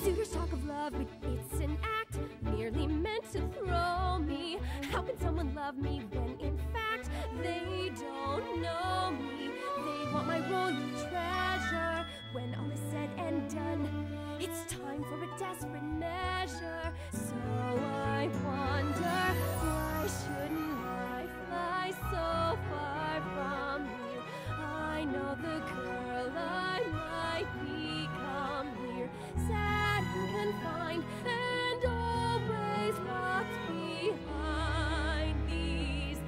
[0.01, 4.59] Suitors talk of love, but it's an act merely meant to throw me.
[4.93, 7.11] How can someone love me when in fact
[7.43, 9.51] they don't know me?
[9.79, 10.77] They want my royal
[11.09, 12.07] treasure.
[12.33, 16.95] When all is said and done, it's time for a desperate measure.
[17.13, 24.23] So I wonder why shouldn't I fly so far from here?
[24.59, 29.11] I know the girl I might become here,
[29.47, 36.21] sad and confined, and always locked behind these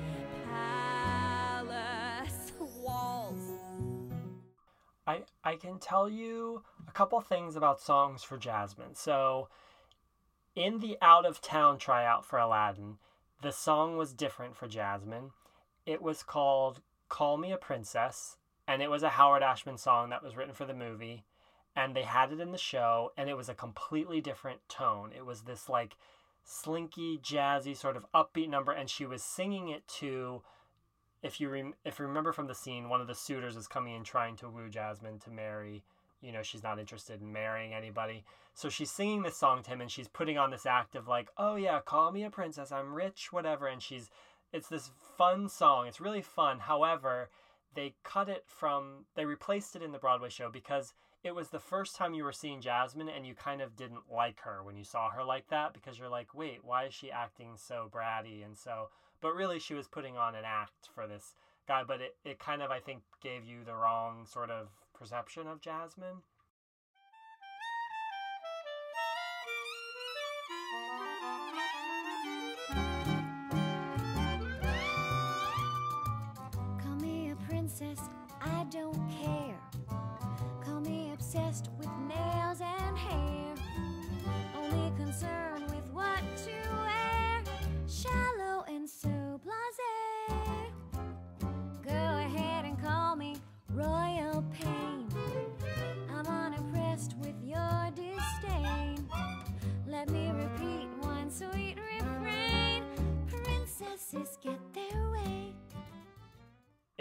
[0.51, 3.47] palace walls.
[5.07, 8.95] I I can tell you a couple things about songs for Jasmine.
[8.95, 9.49] So,
[10.55, 12.99] in the out of town tryout for Aladdin,
[13.41, 15.31] the song was different for Jasmine.
[15.87, 18.37] It was called "Call Me a Princess,"
[18.69, 21.25] and it was a Howard Ashman song that was written for the movie.
[21.75, 25.13] And they had it in the show, and it was a completely different tone.
[25.17, 25.97] It was this like
[26.45, 30.43] slinky, jazzy, sort of upbeat number, and she was singing it to
[31.23, 33.95] if you rem- if you remember from the scene, one of the suitors is coming
[33.95, 35.85] in trying to woo Jasmine to marry.
[36.23, 38.25] You know, she's not interested in marrying anybody.
[38.55, 41.31] So she's singing this song to him and she's putting on this act of like,
[41.37, 42.73] "Oh yeah, call me a princess.
[42.73, 44.11] I'm rich, whatever." And she's
[44.53, 45.87] it's this fun song.
[45.87, 46.61] It's really fun.
[46.61, 47.31] However,
[47.75, 50.95] they cut it from they replaced it in the Broadway show because
[51.25, 54.41] it was the first time you were seeing Jasmine and you kind of didn't like
[54.41, 57.57] her when you saw her like that because you're like, "Wait, why is she acting
[57.57, 58.89] so bratty and so
[59.23, 61.35] but really she was putting on an act for this
[61.67, 64.69] guy but it, it kind of i think gave you the wrong sort of
[65.03, 66.23] perception of jasmine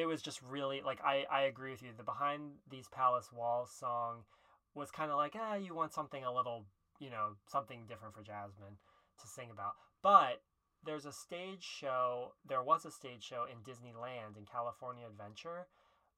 [0.02, 3.72] it was just really like I, I agree with you the behind these palace walls
[3.72, 4.24] song
[4.74, 6.66] was kind of like ah you want something a little
[7.00, 8.78] you know something different for jasmine
[9.22, 9.74] to sing about.
[10.02, 10.42] But
[10.84, 15.68] there's a stage show there was a stage show in disneyland in california adventure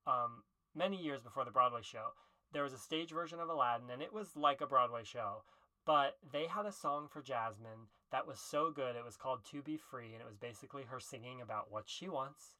[0.07, 2.07] um, many years before the broadway show.
[2.53, 5.43] There was a stage version of aladdin and it was like a broadway show
[5.85, 9.61] but they had a song for jasmine that was so good it was called to
[9.61, 12.53] be free and it was basically her singing about what she wants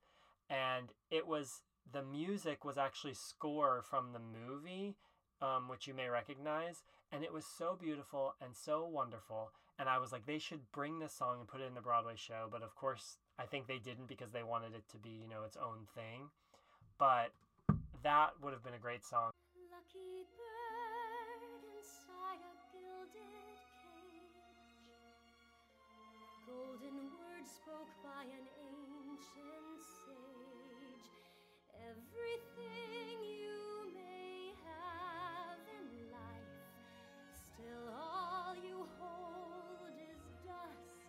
[0.54, 4.96] and it was the music was actually score from the movie
[5.42, 9.98] um, which you may recognize and it was so beautiful and so wonderful and i
[9.98, 12.62] was like they should bring this song and put it in the broadway show but
[12.62, 15.58] of course i think they didn't because they wanted it to be you know its
[15.58, 16.30] own thing
[17.00, 17.32] but
[18.04, 19.32] that would have been a great song
[19.72, 24.38] Lucky bird inside a gilded cage.
[26.46, 29.63] Golden words spoke by an ancient.
[31.84, 36.56] Everything you may have in life,
[37.36, 41.04] still all you hold is dust.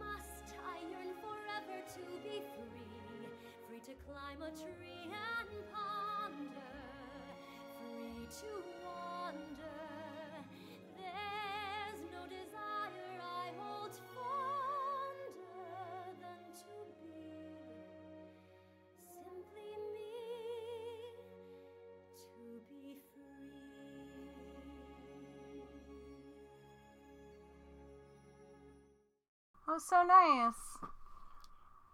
[0.00, 3.28] Must I yearn forever to be free,
[3.68, 6.74] free to climb a tree and ponder,
[7.78, 8.50] free to
[8.84, 9.77] wander?
[29.78, 30.90] Oh, so nice.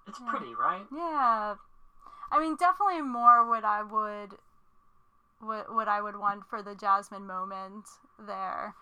[0.08, 1.56] it's pretty right Yeah.
[2.32, 4.38] I mean, definitely more what I would
[5.40, 7.84] what what I would want for the Jasmine moment
[8.18, 8.74] there.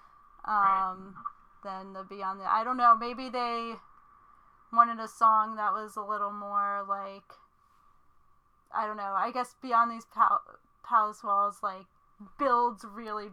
[0.47, 0.91] Right.
[0.93, 1.15] Um
[1.65, 3.75] than the Beyond the I don't know, maybe they
[4.73, 7.25] wanted a song that was a little more like
[8.75, 9.15] I don't know.
[9.17, 10.43] I guess Beyond these pal-
[10.89, 11.87] palace walls like
[12.39, 13.31] builds really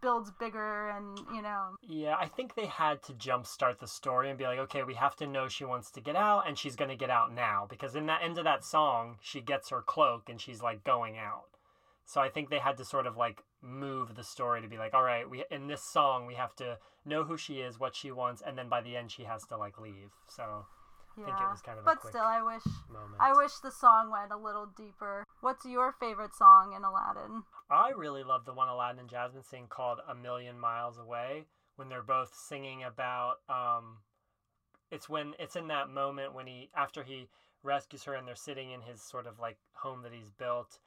[0.00, 4.38] builds bigger and, you know, Yeah, I think they had to jumpstart the story and
[4.38, 6.90] be like, okay, we have to know she wants to get out and she's going
[6.90, 7.66] to get out now.
[7.68, 11.18] Because in that end of that song, she gets her cloak and she's like going
[11.18, 11.44] out.
[12.04, 14.94] So I think they had to sort of like move the story to be like,
[14.94, 18.10] all right, we in this song we have to know who she is, what she
[18.10, 20.10] wants, and then by the end she has to like leave.
[20.28, 20.66] So
[21.16, 21.24] yeah.
[21.26, 23.20] think it was kind of a but still I wish moment.
[23.20, 25.24] I wish the song went a little deeper.
[25.40, 27.44] What's your favorite song in Aladdin?
[27.70, 31.46] I really love the one Aladdin and Jasmine sing called "A Million Miles Away"
[31.76, 33.36] when they're both singing about.
[33.48, 33.98] Um,
[34.90, 37.28] it's when it's in that moment when he after he
[37.62, 40.78] rescues her and they're sitting in his sort of like home that he's built,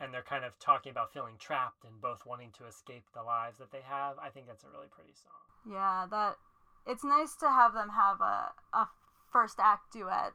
[0.00, 3.58] and they're kind of talking about feeling trapped and both wanting to escape the lives
[3.58, 4.16] that they have.
[4.18, 5.72] I think that's a really pretty song.
[5.72, 6.36] Yeah, that
[6.86, 8.88] it's nice to have them have a a
[9.32, 10.32] first act duet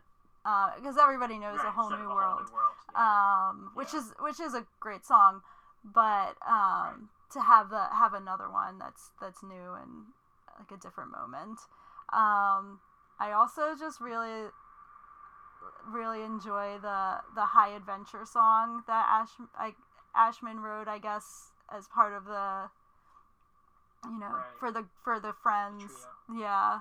[0.77, 2.49] because everybody knows a whole new world,
[2.95, 5.41] um, which is which is a great song,
[5.83, 10.05] but um, to have the have another one that's that's new and
[10.59, 11.59] like a different moment.
[12.13, 12.79] Um,
[13.19, 14.49] I also just really
[15.87, 19.73] really enjoy the the high adventure song that Ash I,
[20.15, 22.69] Ashman wrote, I guess, as part of the
[24.05, 24.59] you know Right.
[24.59, 26.07] for the for the friends.
[26.27, 26.41] Trio.
[26.41, 26.79] Yeah.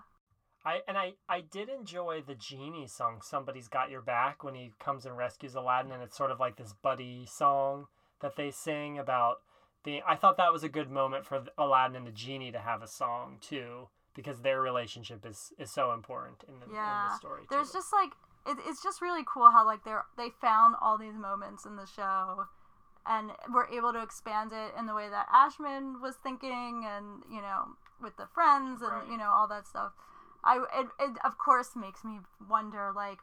[0.65, 3.21] I and I I did enjoy the genie song.
[3.23, 6.57] Somebody's got your back when he comes and rescues Aladdin, and it's sort of like
[6.57, 7.87] this buddy song
[8.21, 9.37] that they sing about
[9.85, 10.03] being.
[10.09, 12.89] I thought that was a good moment for Aladdin and the genie to have a
[12.89, 17.09] song too, because their relationship is is so important in the, in Yeah.
[17.11, 17.43] the story.
[17.51, 18.11] There's just like
[18.47, 21.87] it, it's just really cool how like they're they found all these moments in the
[21.87, 22.47] show
[23.07, 27.43] and were able to expand it in the way that Ashman was thinking and you
[27.43, 29.09] know with the friends and Right.
[29.11, 29.93] you know all that stuff.
[30.45, 33.19] I it, it of course makes me wonder like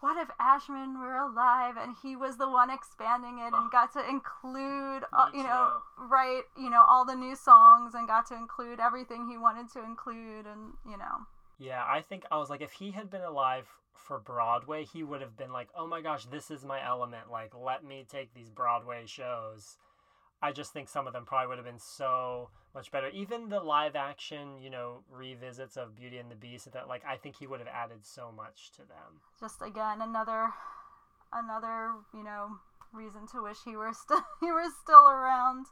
[0.00, 4.06] what if Ashman were alive and he was the one expanding it and got to
[4.06, 8.34] include uh, Me you know right you know all the new songs and got to
[8.34, 11.24] include everything he wanted to include and you know
[11.58, 15.20] Yeah, I think I was like, if he had been alive for Broadway, he would
[15.20, 17.30] have been like, oh my gosh, this is my element.
[17.30, 19.76] Like, let me take these Broadway shows.
[20.44, 23.08] I just think some of them probably would have been so much better.
[23.08, 27.16] Even the live action, you know, revisits of Beauty and the Beast, that like I
[27.16, 29.20] think he would have added so much to them.
[29.40, 30.52] just again another
[31.32, 32.58] another you know
[32.92, 35.66] reason to wish he were still he were still around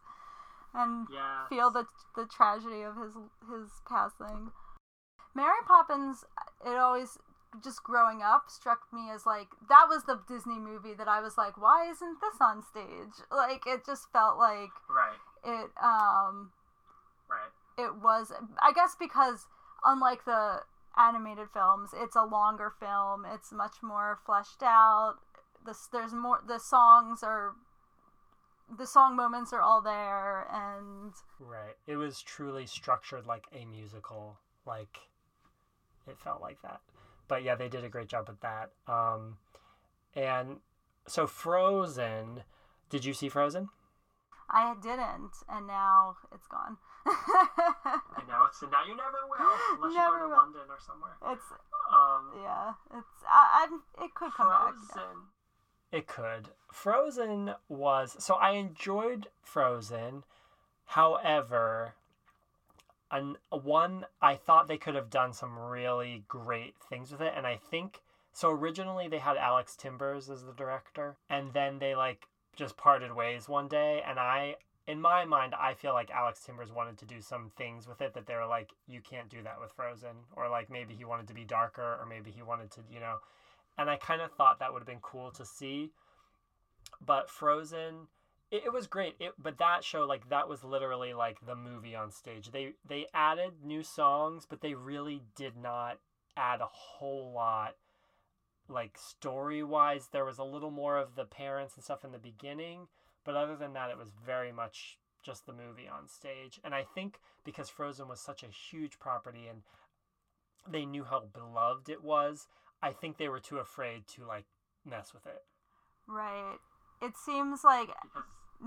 [0.74, 1.46] and Yeah.
[1.48, 1.84] feel the
[2.16, 3.12] the tragedy of his
[3.50, 4.50] his passing
[5.34, 6.24] mary poppins
[6.66, 7.18] it always
[7.62, 11.36] just growing up struck me as like that was the disney movie that i was
[11.36, 15.18] like why isn't this on stage like it just felt like Right.
[15.44, 16.50] it um
[17.28, 17.52] Right.
[17.78, 18.32] it was
[18.62, 19.46] i guess because
[19.84, 20.60] unlike the
[20.96, 25.16] animated films it's a longer film it's much more fleshed out
[25.66, 27.52] this there's more the songs are
[28.78, 31.74] the song moments are all there and Right.
[31.86, 34.38] It was truly structured like a musical.
[34.64, 34.96] Like
[36.06, 36.80] it felt like that.
[37.28, 38.70] But yeah, they did a great job with that.
[38.86, 39.36] Um
[40.14, 40.58] and
[41.06, 42.42] so Frozen,
[42.90, 43.68] did you see Frozen?
[44.54, 50.16] i didn't and now it's gone and now it's now you never will unless Never
[50.16, 50.36] you go to will.
[50.36, 51.16] London or somewhere.
[51.30, 51.44] it's
[51.90, 53.66] Um yeah it's i,
[53.98, 55.16] I it could come back Frozen.
[55.90, 56.48] It could.
[56.70, 60.24] Frozen was so I enjoyed Frozen.
[60.86, 61.94] However,
[63.12, 67.46] an, one I thought they could have done some really great things with it, and
[67.46, 68.02] I think
[68.32, 68.50] so.
[68.50, 73.48] Originally, they had Alex Timbers as the director, and then they like just parted ways
[73.48, 74.02] one day.
[74.06, 74.56] And I,
[74.86, 78.14] in my mind, I feel like Alex Timbers wanted to do some things with it
[78.14, 81.28] that they were like, you can't do that with Frozen, or like maybe he wanted
[81.28, 83.18] to be darker, or maybe he wanted to, you know
[83.78, 85.90] and I kind of thought that would have been cool to see.
[87.04, 88.08] But Frozen,
[88.52, 89.16] it, it was great.
[89.18, 92.52] It, but that show, like that, was literally like the movie on stage.
[92.52, 95.98] They they added new songs, but they really did not
[96.36, 97.74] add a whole lot.
[98.68, 102.18] Like story wise, there was a little more of the parents and stuff in the
[102.18, 102.86] beginning,
[103.24, 106.60] but other than that, it was very much just the movie on stage.
[106.62, 109.62] And I think because Frozen was such a huge property and
[110.68, 112.46] they knew how beloved it was,
[112.82, 114.46] I think they were too afraid to like
[114.84, 115.42] mess with it.
[116.08, 116.58] right
[117.02, 117.88] it seems like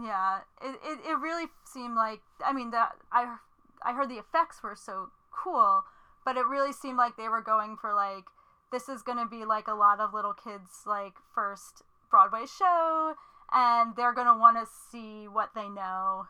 [0.02, 3.38] yeah it, it, it really seemed like i mean that i
[3.84, 5.84] i heard the effects were so cool
[6.26, 8.26] but it really seemed like they were going for like
[8.72, 13.14] this is going to be like a lot of little kids like first broadway show
[13.54, 16.26] and they're going to want to see what they know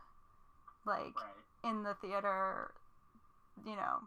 [0.85, 1.15] like
[1.63, 2.71] in the theater
[3.65, 3.99] you know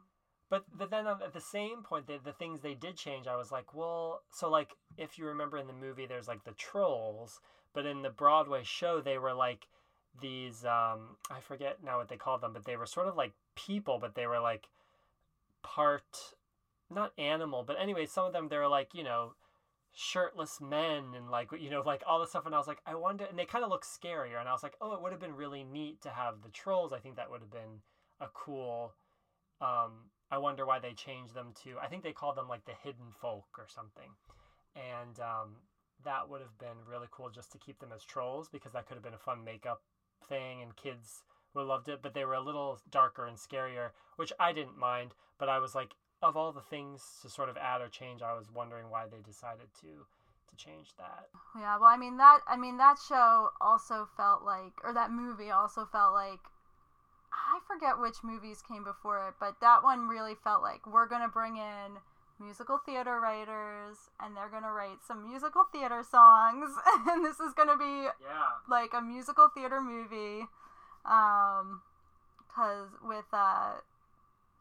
[0.50, 3.52] But but then at the same point, the, the things they did change, I was
[3.52, 7.40] like, well, so like if you remember in the movie, there's like the trolls,
[7.74, 9.66] but in the Broadway show, they were like
[10.20, 13.32] these um I forget now what they called them, but they were sort of like
[13.56, 14.68] people, but they were like
[15.62, 16.34] part
[16.90, 19.34] not animal, but anyway, some of them they were like you know
[19.94, 22.94] shirtless men and like you know like all this stuff and i was like i
[22.94, 25.20] wonder and they kind of look scarier and i was like oh it would have
[25.20, 27.80] been really neat to have the trolls i think that would have been
[28.20, 28.92] a cool
[29.60, 29.92] um
[30.30, 33.12] i wonder why they changed them to i think they called them like the hidden
[33.20, 34.10] folk or something.
[34.76, 35.56] And um
[36.04, 38.94] that would have been really cool just to keep them as trolls because that could
[38.94, 39.82] have been a fun makeup
[40.28, 43.90] thing and kids would have loved it but they were a little darker and scarier
[44.16, 47.56] which i didn't mind but i was like of all the things to sort of
[47.56, 50.06] add or change i was wondering why they decided to
[50.48, 51.28] to change that.
[51.58, 55.50] Yeah, well, I mean that I mean that show also felt like or that movie
[55.50, 56.40] also felt like
[57.32, 61.22] I forget which movies came before it, but that one really felt like we're going
[61.22, 61.98] to bring in
[62.40, 66.70] musical theater writers and they're going to write some musical theater songs
[67.10, 68.54] and this is going to be yeah.
[68.70, 70.46] like a musical theater movie
[71.04, 71.82] um
[72.54, 73.72] cuz with uh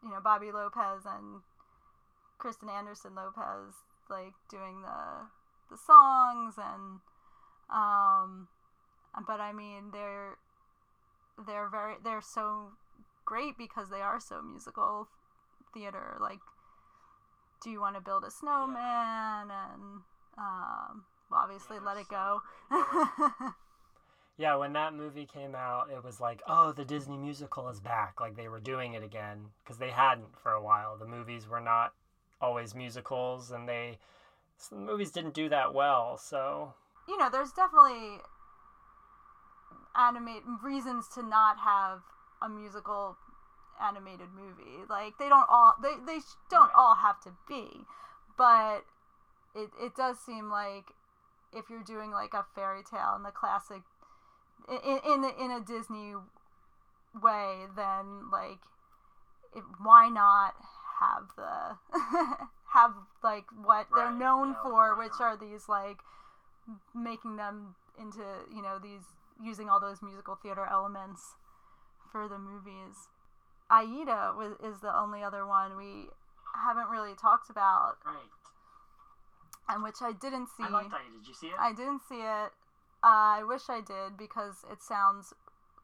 [0.02, 1.42] you know Bobby Lopez and
[2.38, 3.74] Kristen Anderson Lopez
[4.10, 5.28] like doing the
[5.70, 7.00] the songs and
[7.70, 8.48] um
[9.26, 10.38] but I mean they're
[11.46, 12.72] they're very they're so
[13.24, 15.08] great because they are so musical
[15.72, 16.40] theater like
[17.62, 20.00] do you want to build a snowman and
[20.38, 23.50] um well, obviously Yeah, let it so go
[24.38, 28.20] Yeah, when that movie came out, it was like, oh, the Disney musical is back.
[28.20, 30.96] Like they were doing it again because they hadn't for a while.
[30.96, 31.92] The movies were not
[32.40, 33.98] always musicals, and they
[34.56, 36.16] some movies didn't do that well.
[36.16, 36.72] So
[37.08, 38.20] you know there's definitely
[39.98, 42.00] animate reasons to not have
[42.40, 43.16] a musical
[43.82, 46.18] animated movie like they don't all they, they
[46.50, 46.72] don't Right.
[46.76, 47.84] all have to be
[48.36, 48.84] but
[49.54, 50.84] it, it does seem like
[51.52, 53.82] if you're doing like a fairy tale in the classic
[54.68, 56.14] in in, the, in a disney
[57.22, 58.58] way then like
[59.54, 60.54] it, why not
[61.00, 61.76] have the
[62.72, 62.92] have
[63.22, 65.20] like what they're known no, for which not?
[65.20, 65.98] are these like
[66.94, 68.22] making them into
[68.54, 69.04] you know these
[69.42, 71.34] using all those musical theater elements
[72.10, 73.08] for the movies.
[73.70, 76.08] Aida was, is the only other one we
[76.64, 77.96] haven't really talked about.
[78.04, 78.16] Right,
[79.68, 81.00] and which i didn't see I liked that.
[81.18, 81.54] Did you see it?
[81.58, 82.50] I didn't see it.
[83.04, 85.32] Uh, i wish i did because it sounds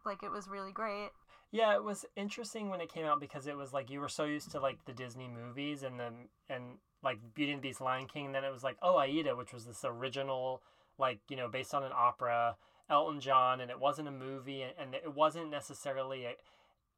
[0.05, 1.11] like it was really great.
[1.53, 4.25] Yeah, it was interesting when it came out because it was like you were so
[4.25, 6.65] used to like the Disney movies and then and
[7.03, 9.53] like Beauty and the Beast, Lion King, and then it was like oh Aida, which
[9.53, 10.63] was this original
[10.99, 12.57] like you know based on an opera,
[12.91, 16.35] Elton John, and it wasn't a movie and, and it wasn't necessarily a.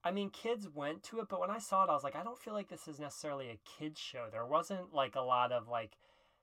[0.04, 2.22] I mean, kids went to it, but when I saw it, I was like, I
[2.22, 4.26] don't feel like this is necessarily a kids show.
[4.30, 5.96] There wasn't like a lot of like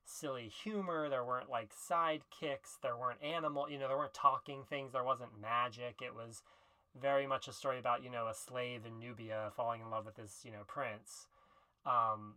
[0.05, 1.09] silly humor.
[1.09, 2.79] There weren't like sidekicks.
[2.81, 3.69] There weren't animal.
[3.69, 4.91] You know, there weren't talking things.
[4.91, 6.01] There wasn't magic.
[6.01, 6.43] It was
[6.99, 10.15] very much a story about you know a slave in Nubia falling in love with
[10.15, 11.27] this you know prince,
[11.85, 12.35] um,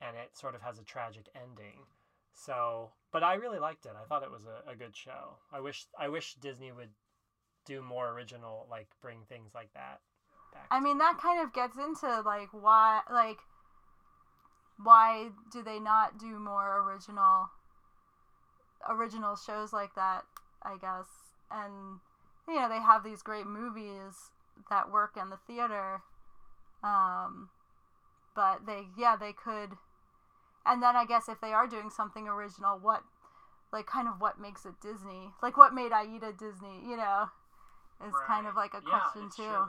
[0.00, 1.86] and it sort of has a tragic ending.
[2.36, 3.92] So, but I really liked it.
[4.00, 5.38] I thought it was a, a good show.
[5.52, 6.90] I wish I wish Disney would
[7.64, 10.00] do more original, like bring things like that.
[10.52, 13.38] Back I mean, that kind of gets into like why, like,
[14.82, 17.48] why do they not do more original,
[18.88, 20.22] original shows like that?
[20.62, 21.06] I guess,
[21.50, 22.00] and
[22.46, 24.30] you know, they have these great movies
[24.68, 26.02] that work in the theater,
[26.82, 27.48] um,
[28.34, 29.70] but they, yeah, they could.
[30.66, 33.02] And then I guess if they are doing something original, what,
[33.72, 35.32] like, kind of what makes it Disney?
[35.42, 36.82] Like, what made Aida Disney?
[36.88, 37.30] You know,
[38.06, 39.42] is kind of like a Yeah, question too.
[39.42, 39.68] true.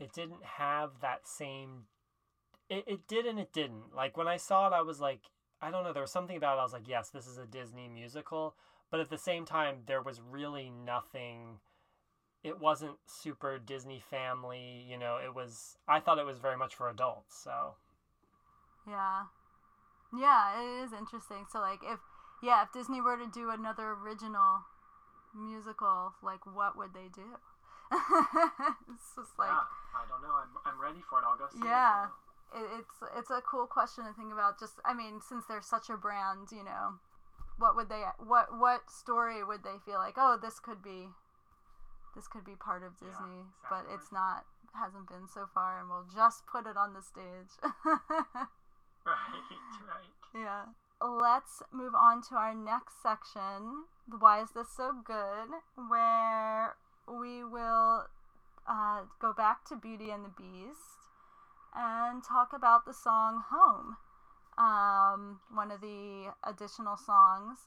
[0.00, 1.84] It didn't have that same.
[2.68, 3.94] It, it did and it didn't.
[3.94, 5.20] Like when I saw it, I was like,
[5.60, 5.92] I don't know.
[5.92, 6.60] There was something about it.
[6.60, 8.56] I was like, yes, this is a Disney musical,
[8.90, 11.58] but at the same time, there was really nothing.
[12.42, 14.84] It wasn't super Disney family.
[14.88, 15.76] You know, it was.
[15.86, 17.36] I thought it was very much for adults.
[17.36, 17.74] So
[18.86, 19.24] Yeah.
[20.14, 21.46] Yeah, it is interesting.
[21.50, 22.00] So like if
[22.42, 24.62] yeah, if Disney were to do another original
[25.34, 27.38] musical, like what would they do?
[27.92, 30.32] it's just like yeah, I don't know.
[30.36, 31.24] I'm, I'm ready for it.
[31.28, 32.06] I'll go see Yeah.
[32.54, 34.58] it, it's it's a cool question to think about.
[34.60, 37.00] Just I mean, since they're such a brand, you know,
[37.58, 40.14] what would they what what story would they feel like?
[40.16, 41.08] Oh, this could be
[42.16, 44.44] this could be part of Yeah, Disney, but it's not
[44.74, 47.52] hasn't been so far, and we'll just put it on the stage.
[49.06, 49.58] Right.
[49.88, 50.42] Right.
[50.42, 50.64] Yeah.
[51.02, 53.84] Let's move on to our next section,
[54.20, 55.50] Why Is This So Good,
[55.88, 56.76] where
[57.08, 58.06] we will
[58.68, 61.10] uh, go back to Beauty and the Beast
[61.74, 63.96] and talk about the song Home,
[64.56, 67.58] um, one of the additional songs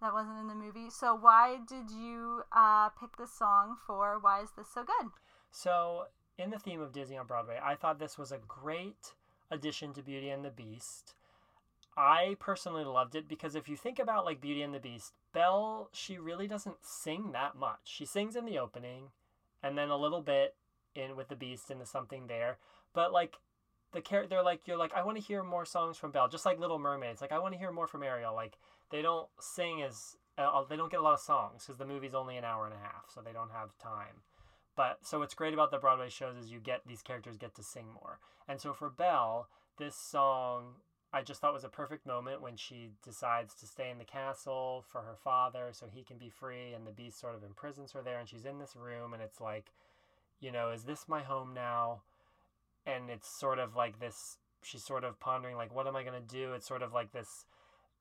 [0.00, 0.88] that wasn't in the movie.
[0.88, 5.10] So, why did you uh, pick this song for Why Is This So Good?
[5.50, 6.06] So,
[6.38, 9.12] in the theme of Disney on Broadway, I thought this was a great
[9.52, 11.14] addition to Beauty and the Beast.
[11.96, 15.90] I personally loved it because if you think about like Beauty and the Beast, Belle,
[15.92, 17.80] she really doesn't sing that much.
[17.84, 19.10] She sings in the opening
[19.62, 20.54] and then a little bit
[20.94, 22.56] in with the Beast the something there.
[22.94, 23.36] But like
[23.92, 26.46] the character, they're like you're like I want to hear more songs from Belle, just
[26.46, 27.20] like Little Mermaids.
[27.20, 28.34] Like I want to hear more from Ariel.
[28.34, 28.58] Like
[28.90, 32.14] they don't sing as uh, they don't get a lot of songs because the movie's
[32.14, 34.22] only an hour and a half, so they don't have time.
[34.76, 37.62] But so what's great about the Broadway shows is you get these characters get to
[37.62, 38.18] sing more.
[38.48, 39.48] And so for Belle,
[39.78, 40.74] this song
[41.14, 44.82] I just thought was a perfect moment when she decides to stay in the castle
[44.88, 48.00] for her father so he can be free and the beast sort of imprisons her
[48.00, 49.72] there and she's in this room and it's like,
[50.40, 52.00] you know, is this my home now?
[52.86, 56.20] And it's sort of like this she's sort of pondering like what am I going
[56.20, 56.54] to do?
[56.54, 57.44] It's sort of like this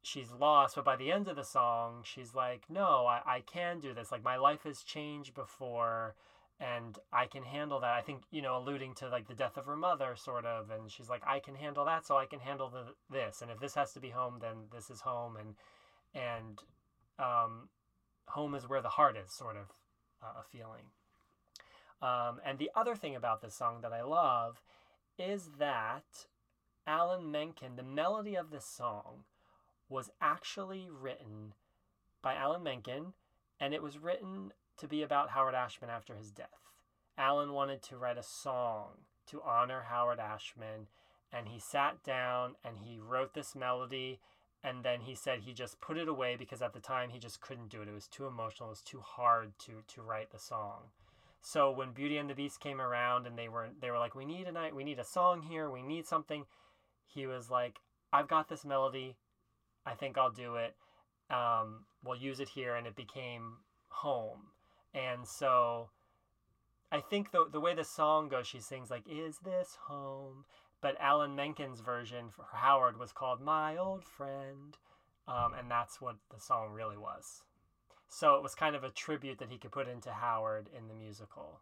[0.02, 3.80] she's lost, but by the end of the song, she's like, no, I, I can
[3.80, 4.12] do this.
[4.12, 6.16] Like my life has changed before
[6.62, 7.98] and I can handle that.
[7.98, 10.70] I think, you know, alluding to like the death of her mother, sort of.
[10.70, 13.42] And she's like, I can handle that, so I can handle the, this.
[13.42, 15.38] And if this has to be home, then this is home.
[15.38, 15.56] And
[16.14, 16.60] and
[17.18, 17.70] um,
[18.28, 19.74] home is where the heart is, sort of
[20.22, 20.84] uh, a feeling.
[22.02, 24.62] Um, and the other thing about this song that I love
[25.18, 26.28] is that
[26.86, 29.24] Alan Menken, the melody of this song,
[29.90, 31.54] was actually written
[32.22, 33.14] by Alan Menken,
[33.60, 34.52] and it was written
[34.82, 36.50] to be about Howard Ashman after his death.
[37.18, 38.90] Alan wanted to write a song
[39.28, 40.88] to honor Howard Ashman,
[41.32, 44.20] and he sat down and he wrote this melody.
[44.64, 47.42] And then he said he just put it away because at the time he just
[47.42, 47.88] couldn't do it.
[47.88, 48.70] It was too emotional.
[48.70, 50.92] It was too hard to to write the song.
[51.42, 54.24] So when Beauty and the Beast came around and they were they were like, we
[54.24, 56.46] need a night, we need a song here, we need something.
[57.08, 57.80] He was like,
[58.14, 59.16] I've got this melody,
[59.84, 60.76] I think I'll do it.
[61.32, 63.58] Um, we'll use it here, and it became
[63.90, 64.52] home.
[64.94, 65.90] And so
[66.92, 70.46] I think the the way the song goes, she sings like, "Is this home?"
[70.82, 74.78] But Alan Menken's version for Howard was called "My Old Friend,"
[75.28, 77.44] um, and that's what the song really was.
[78.10, 80.94] So it was kind of a tribute that he could put into Howard in the
[80.94, 81.62] musical.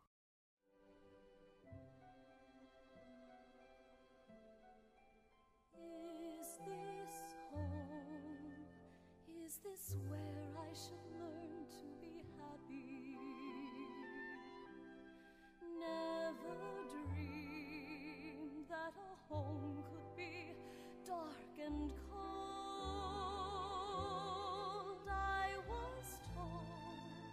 [5.75, 7.15] Is this
[7.51, 8.65] home?
[9.45, 10.38] Is this where
[15.79, 16.59] Never
[16.91, 20.35] dreamed that a home could be
[21.07, 22.19] dark and cold.
[25.09, 26.05] I was
[26.35, 27.31] told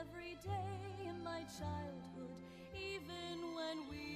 [0.00, 2.42] every day in my childhood,
[2.74, 4.07] even when we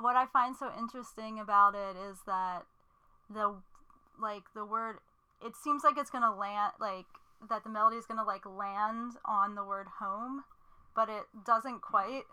[0.00, 2.64] what I find so interesting about it is that
[3.28, 3.54] the
[4.20, 4.96] like the word
[5.44, 7.06] it seems like it's gonna land like
[7.48, 10.44] that the melody is gonna like land on the word home,
[10.94, 12.24] but it doesn't quite.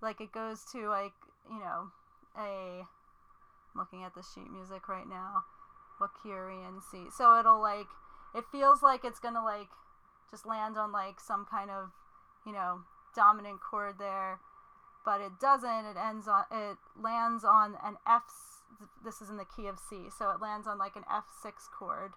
[0.00, 1.12] Like it goes to like
[1.50, 1.88] you know
[2.36, 5.44] a I'm looking at the sheet music right now,
[6.00, 7.06] Wakyrian C.
[7.16, 7.86] So it'll like
[8.34, 9.68] it feels like it's gonna like
[10.30, 11.90] just land on like some kind of
[12.44, 12.80] you know
[13.14, 14.40] dominant chord there
[15.04, 15.86] but it doesn't.
[15.86, 18.22] It ends on it lands on an F.
[19.04, 21.68] This is in the key of C, so it lands on like an F six
[21.68, 22.12] chord,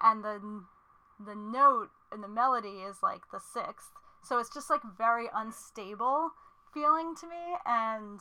[0.00, 0.64] and the
[1.18, 3.90] the note in the melody is like the sixth.
[4.22, 6.30] So it's just like very unstable
[6.72, 8.20] feeling to me, and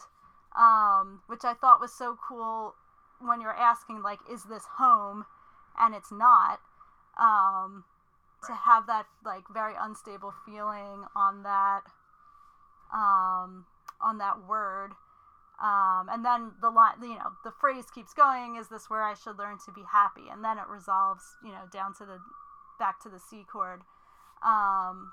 [0.58, 2.76] um, which I thought was so cool
[3.20, 5.26] when you're asking like, is this home?
[5.78, 6.60] And it's not.
[7.20, 7.84] Um,
[8.46, 11.82] to have that like very unstable feeling on that
[12.94, 13.66] um,
[14.02, 14.92] on that word.
[15.62, 18.56] Um, and then the line, you know, the phrase keeps going.
[18.56, 20.30] Is this where I should learn to be happy?
[20.32, 22.20] And then it resolves, you know, down to the
[22.80, 23.82] back to the C chord.
[24.42, 25.12] Um,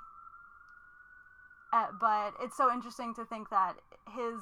[1.72, 3.74] uh, but it's so interesting to think that
[4.14, 4.41] his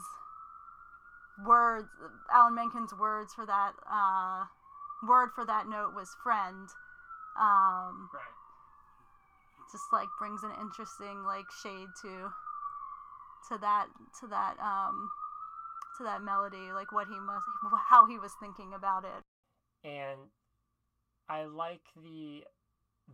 [1.46, 1.88] words,
[2.30, 4.44] Alan Menken's words for that uh,
[5.08, 6.68] word for that note was friend.
[7.40, 8.36] Um, Right.
[9.72, 12.30] just like brings an interesting like shade to
[13.48, 13.86] to that
[14.20, 15.08] to that um
[15.98, 17.44] to that melody like what he must
[17.88, 19.22] how he was thinking about it
[19.88, 20.18] and
[21.28, 22.44] I like the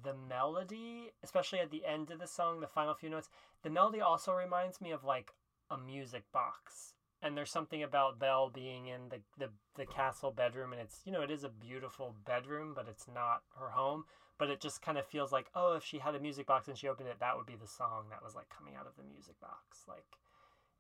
[0.05, 3.29] the melody, especially at the end of the song, the final few notes.
[3.63, 5.33] The melody also reminds me of like
[5.71, 6.95] a music box.
[7.23, 11.13] And there's something about Belle being in the, the, the castle bedroom, and it's you
[11.13, 14.05] know it is a beautiful bedroom, but it's not her home.
[14.41, 16.77] But it just kind of feels like oh, if she had a music box and
[16.77, 19.05] she opened it, that would be the song that was like coming out of the
[19.05, 19.85] music box.
[19.87, 20.19] Like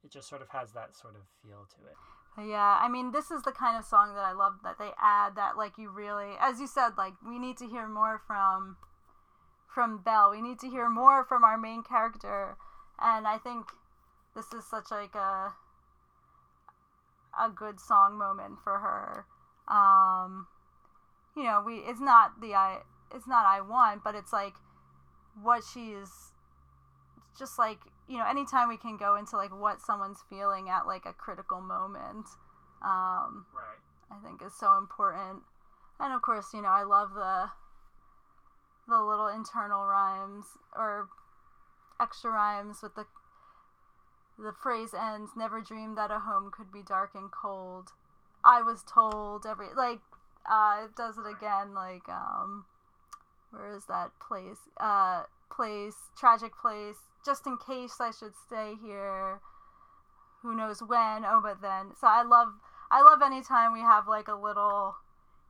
[0.02, 1.96] it just sort of has that sort of feel to it.
[2.38, 5.34] Yeah i mean this is the kind of song that i love that they add
[5.36, 8.76] that like you really as you said like we need to hear more from
[9.66, 12.56] from belle we need to hear more from our main character
[13.00, 13.66] and i think
[14.34, 15.52] this is such like a
[17.38, 19.26] a good song moment for her
[19.68, 20.46] um
[21.36, 22.78] you know we it's not the i
[23.14, 24.54] it's not i want but it's like
[25.42, 26.32] what she's
[27.38, 31.06] just like you know anytime we can go into like what someone's feeling at like
[31.06, 32.26] a critical moment
[32.82, 33.80] um Right.
[34.10, 35.42] i think is so important.
[35.98, 37.50] And of course you know i love the
[38.88, 41.08] the little internal rhymes or
[42.00, 43.06] extra rhymes with the
[44.38, 47.90] the phrase ends never dreamed that a home could be dark and cold.
[48.42, 50.00] I was told every like
[50.50, 52.64] uh it does it again like um
[53.52, 59.40] where is that place uh place tragic place just in case i should stay here
[60.42, 62.48] who knows when oh but then so i love
[62.90, 64.94] i love anytime we have like a little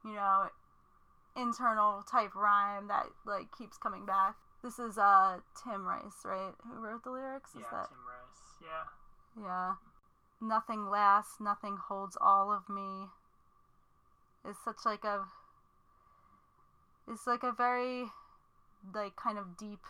[0.05, 0.48] you know,
[1.36, 4.36] internal type rhyme that like keeps coming back.
[4.62, 6.55] This is uh Tim Rice, right?
[6.64, 7.51] Who wrote the lyrics?
[7.51, 8.61] Is yeah, that Tim Rice.
[8.62, 9.44] Yeah.
[9.44, 9.74] yeah.
[10.40, 13.09] Nothing lasts, nothing holds all of me.
[14.48, 15.24] It's such like a
[17.11, 18.04] it's like a very
[18.94, 19.80] like kind of deep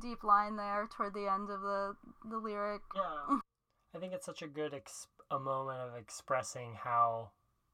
[0.00, 1.94] deep line there toward the end of the
[2.28, 2.82] the lyric.
[2.94, 3.38] Yeah.
[3.94, 7.30] I think it's such a good ex- a moment of expressing how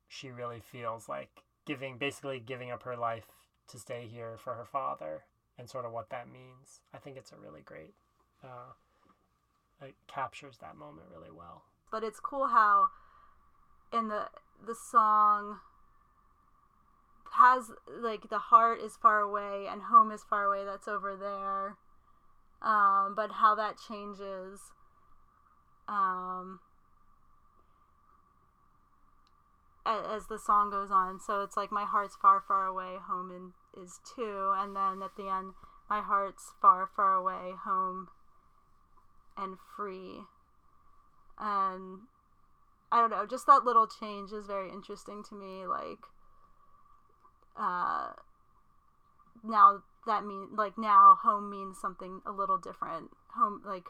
[0.08, 3.26] she really feels like giving basically giving up her life
[3.68, 5.24] to stay here for her father
[5.58, 6.80] and sort of what that means.
[6.92, 7.94] I think it's a really great
[8.42, 8.72] uh
[9.82, 11.64] it captures that moment really well.
[11.90, 12.86] But it's cool how
[13.92, 14.26] in the
[14.64, 15.58] the song
[17.36, 21.76] has like the heart is far away and home is far away that's over there.
[22.62, 24.60] Um, but how that changes
[25.86, 26.60] um,
[29.84, 31.20] as the song goes on.
[31.20, 34.52] So it's like my heart's far far away home in, is too.
[34.56, 35.54] And then at the end
[35.90, 38.08] my heart's far far away home
[39.36, 40.20] and free.
[41.38, 42.00] And
[42.92, 45.98] i don't know just that little change is very interesting to me like
[47.56, 48.12] uh
[49.42, 53.10] now that mean like now home means something a little different.
[53.36, 53.86] Home like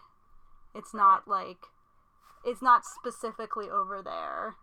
[0.75, 1.67] it's not like
[2.45, 4.57] it's not specifically over there.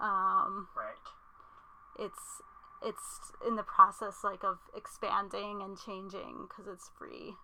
[0.00, 2.04] Um Right.
[2.04, 2.42] it's
[2.82, 7.34] it's in the process like of expanding and changing because it's free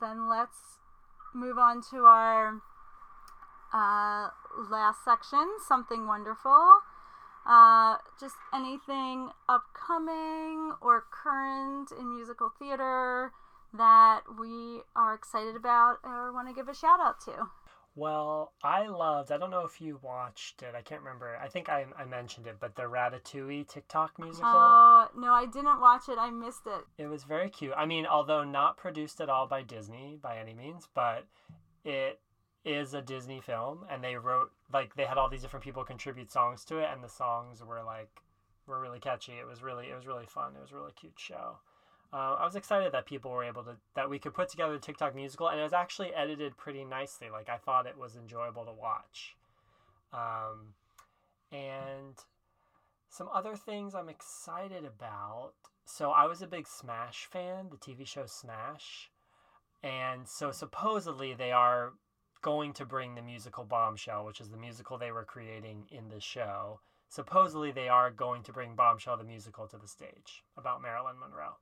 [0.00, 0.78] then let's
[1.34, 2.60] move on to our
[3.72, 4.30] uh,
[4.70, 6.80] last section something wonderful.
[7.46, 13.32] Uh, just anything upcoming or current in musical theater
[13.72, 17.48] that we are excited about or want to give a shout out to
[17.98, 19.32] Well, I loved.
[19.32, 20.74] I don't know if you watched it.
[20.76, 21.36] I can't remember.
[21.42, 24.48] I think I, I mentioned it, but the Ratatouille TikTok musical.
[24.48, 27.72] oh no i didn't watch it i missed it It was very cute.
[27.76, 31.24] I mean, although not produced at all by Disney by any means, but
[31.84, 32.20] it
[32.64, 36.30] is a Disney film, and they wrote like they had all these different people contribute
[36.30, 38.10] songs to it, and the songs were like
[38.66, 39.32] were really catchy.
[39.32, 40.54] It was really it was really fun.
[40.56, 41.58] It was a really cute show.
[42.12, 44.78] Uh, I was excited that people were able to that we could put together a
[44.78, 47.28] TikTok musical, and it was actually edited pretty nicely.
[47.30, 49.36] Like I thought it was enjoyable to watch.
[50.12, 50.74] Um,
[51.52, 52.14] and
[53.10, 55.52] some other things I'm excited about.
[55.84, 59.10] So I was a big Smash fan, the TV show Smash.
[59.82, 61.92] And so supposedly they are
[62.42, 66.20] going to bring the musical Bombshell, which is the musical they were creating in the
[66.20, 66.80] show.
[67.08, 71.56] Supposedly they are going to bring Bombshell the musical to the stage about Marilyn Monroe.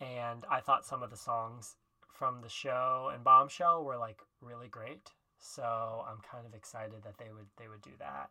[0.00, 1.76] And I thought some of the songs
[2.12, 5.10] from the show and Bombshell were like really great.
[5.38, 8.30] So I'm kind of excited that they would they would do that.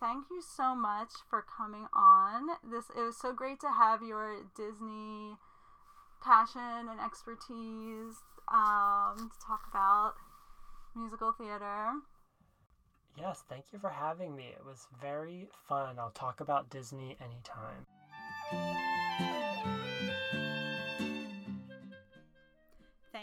[0.00, 2.48] thank you so much for coming on.
[2.70, 5.36] This it was so great to have your Disney
[6.22, 8.16] passion and expertise
[8.52, 10.14] um, to talk about
[10.94, 11.92] musical theater.
[13.16, 14.46] Yes, thank you for having me.
[14.46, 15.98] It was very fun.
[15.98, 17.86] I'll talk about Disney anytime.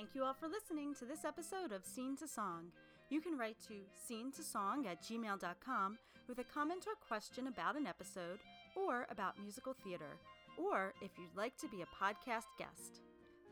[0.06, 2.66] Thank you all for listening to this episode of Scene to Song.
[3.10, 5.98] You can write to scene to song at gmail.com
[6.30, 8.38] with a comment or question about an episode
[8.76, 10.20] or about musical theater,
[10.60, 13.02] or if you'd like to be a podcast guest.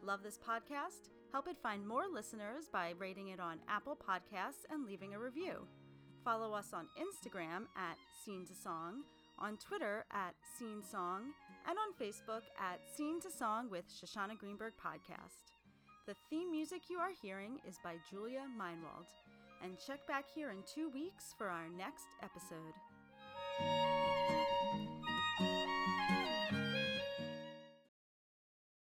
[0.04, 1.10] Love this podcast?
[1.32, 5.66] Help it find more listeners by rating it on Apple Podcasts and leaving a review.
[6.24, 9.01] Follow us on Instagram at Scene to Song,
[9.39, 11.34] on Twitter at Scene Song,
[11.68, 15.53] and on Facebook at Scene to Song with Shoshana Greenberg Podcast.
[16.06, 19.08] The theme music you are hearing is by Julia Meinwald.
[19.64, 24.03] And check back here in two weeks for our next episode.